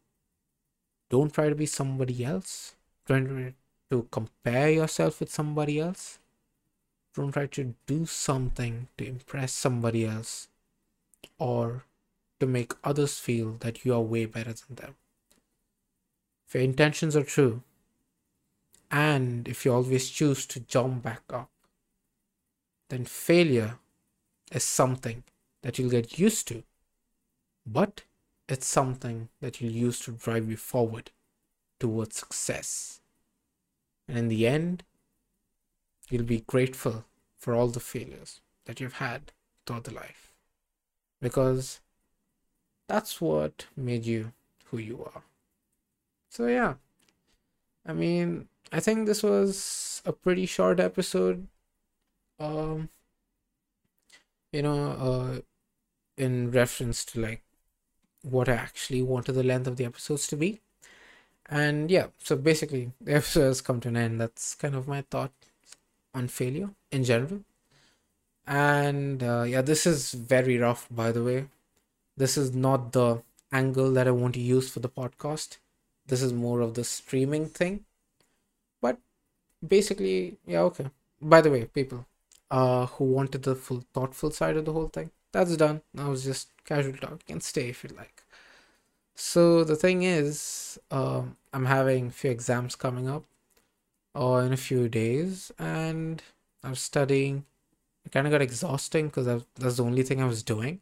Don't 1.10 1.32
try 1.32 1.48
to 1.48 1.54
be 1.54 1.66
somebody 1.66 2.24
else. 2.24 2.74
Don't 3.06 3.26
try 3.26 3.54
to 3.90 4.08
compare 4.10 4.70
yourself 4.70 5.20
with 5.20 5.30
somebody 5.30 5.78
else. 5.78 6.18
Don't 7.14 7.32
try 7.32 7.46
to 7.46 7.74
do 7.86 8.06
something 8.06 8.88
to 8.96 9.06
impress 9.06 9.52
somebody 9.52 10.06
else 10.06 10.48
or 11.38 11.84
to 12.40 12.46
make 12.46 12.72
others 12.82 13.18
feel 13.18 13.56
that 13.60 13.84
you 13.84 13.92
are 13.92 14.00
way 14.00 14.24
better 14.24 14.54
than 14.54 14.76
them. 14.76 14.94
If 16.48 16.54
your 16.54 16.64
intentions 16.64 17.14
are 17.14 17.24
true, 17.24 17.62
And 18.92 19.48
if 19.48 19.64
you 19.64 19.72
always 19.72 20.10
choose 20.10 20.44
to 20.46 20.60
jump 20.60 21.02
back 21.02 21.22
up, 21.30 21.48
then 22.92 23.06
failure 23.06 23.78
is 24.52 24.62
something 24.62 25.24
that 25.62 25.78
you'll 25.78 25.88
get 25.88 26.18
used 26.18 26.46
to, 26.46 26.62
but 27.66 28.02
it's 28.50 28.66
something 28.66 29.30
that 29.40 29.62
you'll 29.62 29.72
use 29.72 29.98
to 30.00 30.12
drive 30.12 30.50
you 30.50 30.58
forward 30.58 31.10
towards 31.80 32.16
success. 32.16 33.00
And 34.06 34.18
in 34.18 34.28
the 34.28 34.46
end, 34.46 34.82
you'll 36.10 36.24
be 36.24 36.44
grateful 36.46 37.06
for 37.38 37.54
all 37.54 37.68
the 37.68 37.80
failures 37.80 38.42
that 38.66 38.78
you've 38.78 39.00
had 39.06 39.32
throughout 39.64 39.84
the 39.84 39.94
life 39.94 40.34
because 41.18 41.80
that's 42.88 43.22
what 43.22 43.68
made 43.74 44.04
you 44.04 44.32
who 44.66 44.76
you 44.76 45.02
are. 45.14 45.22
So, 46.28 46.46
yeah, 46.46 46.74
I 47.86 47.94
mean, 47.94 48.48
I 48.70 48.80
think 48.80 49.06
this 49.06 49.22
was 49.22 50.02
a 50.04 50.12
pretty 50.12 50.44
short 50.44 50.78
episode. 50.78 51.48
Um, 52.38 52.88
you 54.52 54.62
know, 54.62 54.90
uh, 54.92 55.40
in 56.16 56.50
reference 56.50 57.04
to 57.06 57.20
like 57.20 57.42
what 58.22 58.48
I 58.48 58.54
actually 58.54 59.02
wanted 59.02 59.32
the 59.32 59.42
length 59.42 59.66
of 59.66 59.76
the 59.76 59.84
episodes 59.84 60.26
to 60.28 60.36
be. 60.36 60.60
And 61.48 61.90
yeah, 61.90 62.06
so 62.18 62.36
basically, 62.36 62.92
the 63.00 63.16
episode 63.16 63.44
has 63.44 63.60
come 63.60 63.80
to 63.80 63.88
an 63.88 63.96
end. 63.96 64.20
That's 64.20 64.54
kind 64.54 64.74
of 64.74 64.88
my 64.88 65.02
thought 65.10 65.32
on 66.14 66.28
failure 66.28 66.70
in 66.90 67.04
general. 67.04 67.40
And 68.46 69.22
uh, 69.22 69.42
yeah, 69.42 69.62
this 69.62 69.86
is 69.86 70.12
very 70.12 70.58
rough, 70.58 70.86
by 70.90 71.12
the 71.12 71.22
way. 71.22 71.46
This 72.16 72.36
is 72.36 72.54
not 72.54 72.92
the 72.92 73.22
angle 73.52 73.92
that 73.92 74.08
I 74.08 74.10
want 74.12 74.34
to 74.34 74.40
use 74.40 74.70
for 74.70 74.80
the 74.80 74.88
podcast. 74.88 75.58
This 76.06 76.22
is 76.22 76.32
more 76.32 76.60
of 76.60 76.74
the 76.74 76.84
streaming 76.84 77.46
thing. 77.46 77.84
But 78.80 78.98
basically, 79.66 80.38
yeah, 80.46 80.60
okay. 80.62 80.90
By 81.20 81.40
the 81.40 81.50
way, 81.50 81.64
people 81.66 82.06
uh, 82.52 82.86
who 82.86 83.04
wanted 83.04 83.42
the 83.42 83.56
full 83.56 83.82
thoughtful 83.94 84.30
side 84.30 84.56
of 84.56 84.66
the 84.66 84.72
whole 84.72 84.88
thing, 84.88 85.10
that's 85.32 85.56
done. 85.56 85.80
That 85.94 86.06
was 86.08 86.22
just 86.24 86.50
casual 86.64 86.92
talk. 86.92 87.12
You 87.12 87.34
can 87.34 87.40
stay 87.40 87.70
if 87.70 87.82
you 87.82 87.90
like. 87.96 88.22
So 89.14 89.64
the 89.64 89.76
thing 89.76 90.02
is, 90.02 90.78
um, 90.90 91.36
I'm 91.52 91.64
having 91.66 92.08
a 92.08 92.10
few 92.10 92.30
exams 92.30 92.76
coming 92.76 93.08
up, 93.08 93.24
uh, 94.14 94.36
in 94.46 94.52
a 94.52 94.56
few 94.58 94.88
days, 94.88 95.50
and 95.58 96.22
I'm 96.62 96.74
studying. 96.74 97.46
It 98.04 98.12
kind 98.12 98.26
of 98.26 98.32
got 98.32 98.42
exhausting 98.42 99.06
because 99.06 99.44
that's 99.56 99.76
the 99.76 99.84
only 99.84 100.02
thing 100.02 100.20
I 100.20 100.26
was 100.26 100.42
doing. 100.42 100.80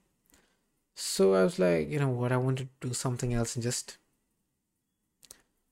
So 0.96 1.35
I 1.35 1.44
was 1.44 1.59
like, 1.59 1.90
you 1.90 1.98
know 1.98 2.09
what, 2.09 2.33
I 2.33 2.37
want 2.37 2.59
to 2.59 2.68
do 2.80 2.92
something 2.94 3.33
else 3.33 3.56
and 3.56 3.62
just 3.62 3.98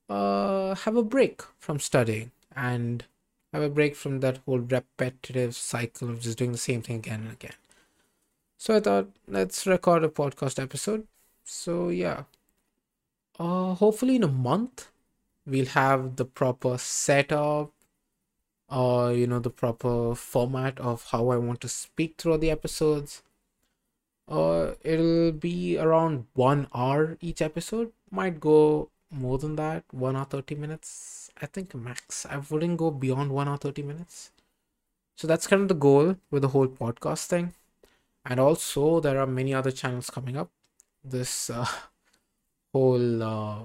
uh, 0.08 0.74
have 0.74 0.96
a 0.96 1.02
break 1.02 1.42
from 1.58 1.78
studying 1.80 2.30
and 2.54 3.04
have 3.52 3.62
a 3.62 3.70
break 3.70 3.96
from 3.96 4.20
that 4.20 4.38
whole 4.44 4.58
repetitive 4.58 5.54
cycle 5.56 6.10
of 6.10 6.20
just 6.20 6.38
doing 6.38 6.52
the 6.52 6.58
same 6.58 6.82
thing 6.82 6.96
again 6.96 7.22
and 7.22 7.32
again. 7.32 7.54
So 8.56 8.76
I 8.76 8.80
thought, 8.80 9.08
let's 9.26 9.66
record 9.66 10.04
a 10.04 10.08
podcast 10.08 10.60
episode. 10.62 11.06
So 11.44 11.88
yeah, 11.88 12.24
uh, 13.38 13.74
hopefully 13.74 14.16
in 14.16 14.22
a 14.24 14.28
month 14.28 14.90
we'll 15.46 15.66
have 15.66 16.16
the 16.16 16.24
proper 16.24 16.76
setup 16.78 17.72
or 18.68 19.12
you 19.12 19.26
know 19.26 19.38
the 19.38 19.50
proper 19.50 20.14
format 20.14 20.78
of 20.78 21.04
how 21.10 21.30
I 21.30 21.38
want 21.38 21.60
to 21.62 21.68
speak 21.68 22.16
through 22.18 22.38
the 22.38 22.50
episodes. 22.50 23.22
Uh, 24.28 24.74
it'll 24.82 25.32
be 25.32 25.78
around 25.78 26.26
one 26.34 26.68
hour 26.74 27.16
each 27.20 27.40
episode. 27.40 27.92
Might 28.10 28.40
go 28.40 28.90
more 29.10 29.38
than 29.38 29.56
that, 29.56 29.84
one 29.90 30.16
hour 30.16 30.24
thirty 30.24 30.54
minutes. 30.54 31.30
I 31.40 31.46
think 31.46 31.74
max. 31.74 32.26
I 32.26 32.38
wouldn't 32.38 32.78
go 32.78 32.90
beyond 32.90 33.32
one 33.32 33.48
hour 33.48 33.56
thirty 33.56 33.82
minutes. 33.82 34.30
So 35.16 35.26
that's 35.26 35.46
kind 35.46 35.62
of 35.62 35.68
the 35.68 35.74
goal 35.74 36.16
with 36.30 36.42
the 36.42 36.48
whole 36.48 36.68
podcast 36.68 37.26
thing. 37.26 37.54
And 38.24 38.38
also, 38.38 39.00
there 39.00 39.18
are 39.18 39.26
many 39.26 39.54
other 39.54 39.70
channels 39.70 40.10
coming 40.10 40.36
up. 40.36 40.50
This 41.02 41.50
uh, 41.50 41.66
whole 42.72 43.22
uh, 43.22 43.58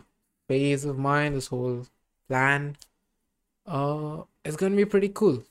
phase 0.48 0.86
of 0.86 0.98
mine, 0.98 1.34
this 1.34 1.48
whole 1.48 1.86
plan, 2.28 2.78
uh, 3.66 4.24
is 4.44 4.56
going 4.56 4.72
to 4.72 4.78
be 4.78 4.86
pretty 4.86 5.10
cool. 5.10 5.44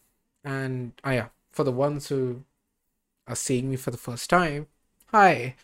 And 0.45 0.93
oh 1.05 1.11
yeah, 1.11 1.29
for 1.53 1.65
the 1.65 1.73
ones 1.73 2.09
who 2.09 2.45
are 3.27 3.37
seeing 3.37 3.71
me 3.71 3.77
for 3.77 3.91
the 3.91 3.97
first 3.97 4.29
time, 4.31 4.67
hi. 5.07 5.55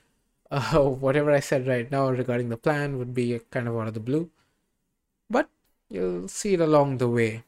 Uh, 0.50 0.78
whatever 1.04 1.30
I 1.30 1.40
said 1.40 1.66
right 1.66 1.90
now 1.90 2.08
regarding 2.08 2.48
the 2.48 2.56
plan 2.56 2.98
would 2.98 3.14
be 3.14 3.40
kind 3.50 3.68
of 3.68 3.76
out 3.76 3.88
of 3.88 3.94
the 3.94 4.00
blue, 4.00 4.30
but 5.28 5.48
you'll 5.88 6.28
see 6.28 6.54
it 6.54 6.60
along 6.60 6.98
the 6.98 7.08
way. 7.08 7.44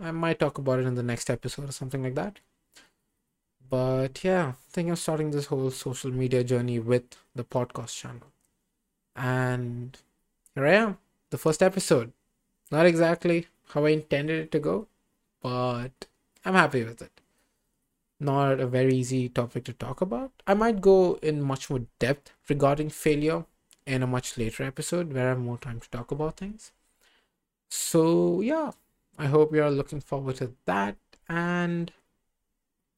I 0.00 0.10
might 0.10 0.38
talk 0.38 0.58
about 0.58 0.80
it 0.80 0.86
in 0.86 0.94
the 0.94 1.02
next 1.02 1.30
episode 1.30 1.68
or 1.68 1.72
something 1.72 2.02
like 2.02 2.14
that. 2.14 2.40
But 3.70 4.22
yeah, 4.22 4.48
I 4.48 4.70
think 4.70 4.88
I'm 4.88 4.96
starting 4.96 5.30
this 5.30 5.46
whole 5.46 5.70
social 5.70 6.10
media 6.10 6.44
journey 6.44 6.78
with 6.78 7.16
the 7.34 7.44
podcast 7.44 7.98
channel. 7.98 8.28
And 9.16 9.96
here 10.54 10.66
I 10.66 10.74
am, 10.74 10.98
the 11.30 11.38
first 11.38 11.62
episode. 11.62 12.12
Not 12.70 12.86
exactly 12.86 13.48
how 13.70 13.84
I 13.84 13.90
intended 13.90 14.40
it 14.40 14.52
to 14.52 14.58
go, 14.58 14.86
but 15.42 16.06
I'm 16.44 16.54
happy 16.54 16.84
with 16.84 17.02
it. 17.02 17.20
Not 18.20 18.60
a 18.60 18.66
very 18.66 18.94
easy 18.94 19.28
topic 19.28 19.64
to 19.64 19.72
talk 19.72 20.00
about. 20.00 20.32
I 20.46 20.54
might 20.54 20.80
go 20.80 21.14
in 21.22 21.42
much 21.42 21.70
more 21.70 21.86
depth 21.98 22.32
regarding 22.48 22.90
failure 22.90 23.44
in 23.86 24.02
a 24.02 24.06
much 24.06 24.38
later 24.38 24.64
episode 24.64 25.12
where 25.12 25.26
I 25.26 25.28
have 25.30 25.38
more 25.38 25.58
time 25.58 25.80
to 25.80 25.90
talk 25.90 26.10
about 26.10 26.36
things. 26.38 26.72
So, 27.68 28.40
yeah, 28.40 28.72
I 29.18 29.26
hope 29.26 29.54
you're 29.54 29.70
looking 29.70 30.00
forward 30.00 30.36
to 30.36 30.54
that. 30.66 30.96
And 31.28 31.92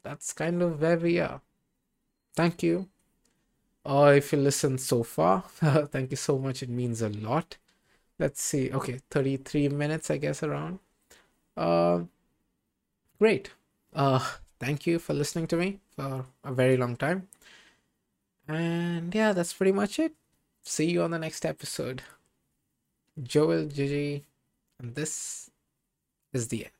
that's 0.02 0.33
kind 0.33 0.62
of 0.62 0.81
where 0.81 0.98
we 0.98 1.18
are. 1.20 1.40
Thank 2.35 2.62
you. 2.62 2.88
Uh, 3.85 4.14
if 4.16 4.33
you 4.33 4.38
listened 4.38 4.81
so 4.81 5.02
far, 5.02 5.42
thank 5.92 6.11
you 6.11 6.16
so 6.16 6.38
much. 6.38 6.62
It 6.62 6.68
means 6.68 7.02
a 7.02 7.09
lot. 7.09 7.57
Let's 8.18 8.42
see. 8.42 8.72
Okay, 8.72 9.00
33 9.11 9.68
minutes, 9.68 10.11
I 10.11 10.18
guess, 10.18 10.42
around. 10.42 10.81
Uh, 11.57 12.02
great. 13.18 13.50
Uh, 13.94 14.26
thank 14.60 14.86
you 14.86 14.98
for 14.98 15.14
listening 15.14 15.46
to 15.48 15.56
me 15.56 15.80
for 15.96 16.26
a 16.44 16.52
very 16.52 16.76
long 16.76 16.96
time. 16.96 17.28
And 18.48 19.14
yeah, 19.14 19.32
that's 19.32 19.52
pretty 19.52 19.72
much 19.72 19.98
it. 19.98 20.12
See 20.64 20.90
you 20.90 21.02
on 21.02 21.10
the 21.10 21.18
next 21.18 21.44
episode. 21.44 22.02
Joel 23.22 23.66
Gigi, 23.66 24.24
and 24.78 24.94
this 24.94 25.50
is 26.32 26.48
the 26.48 26.66
end. 26.66 26.75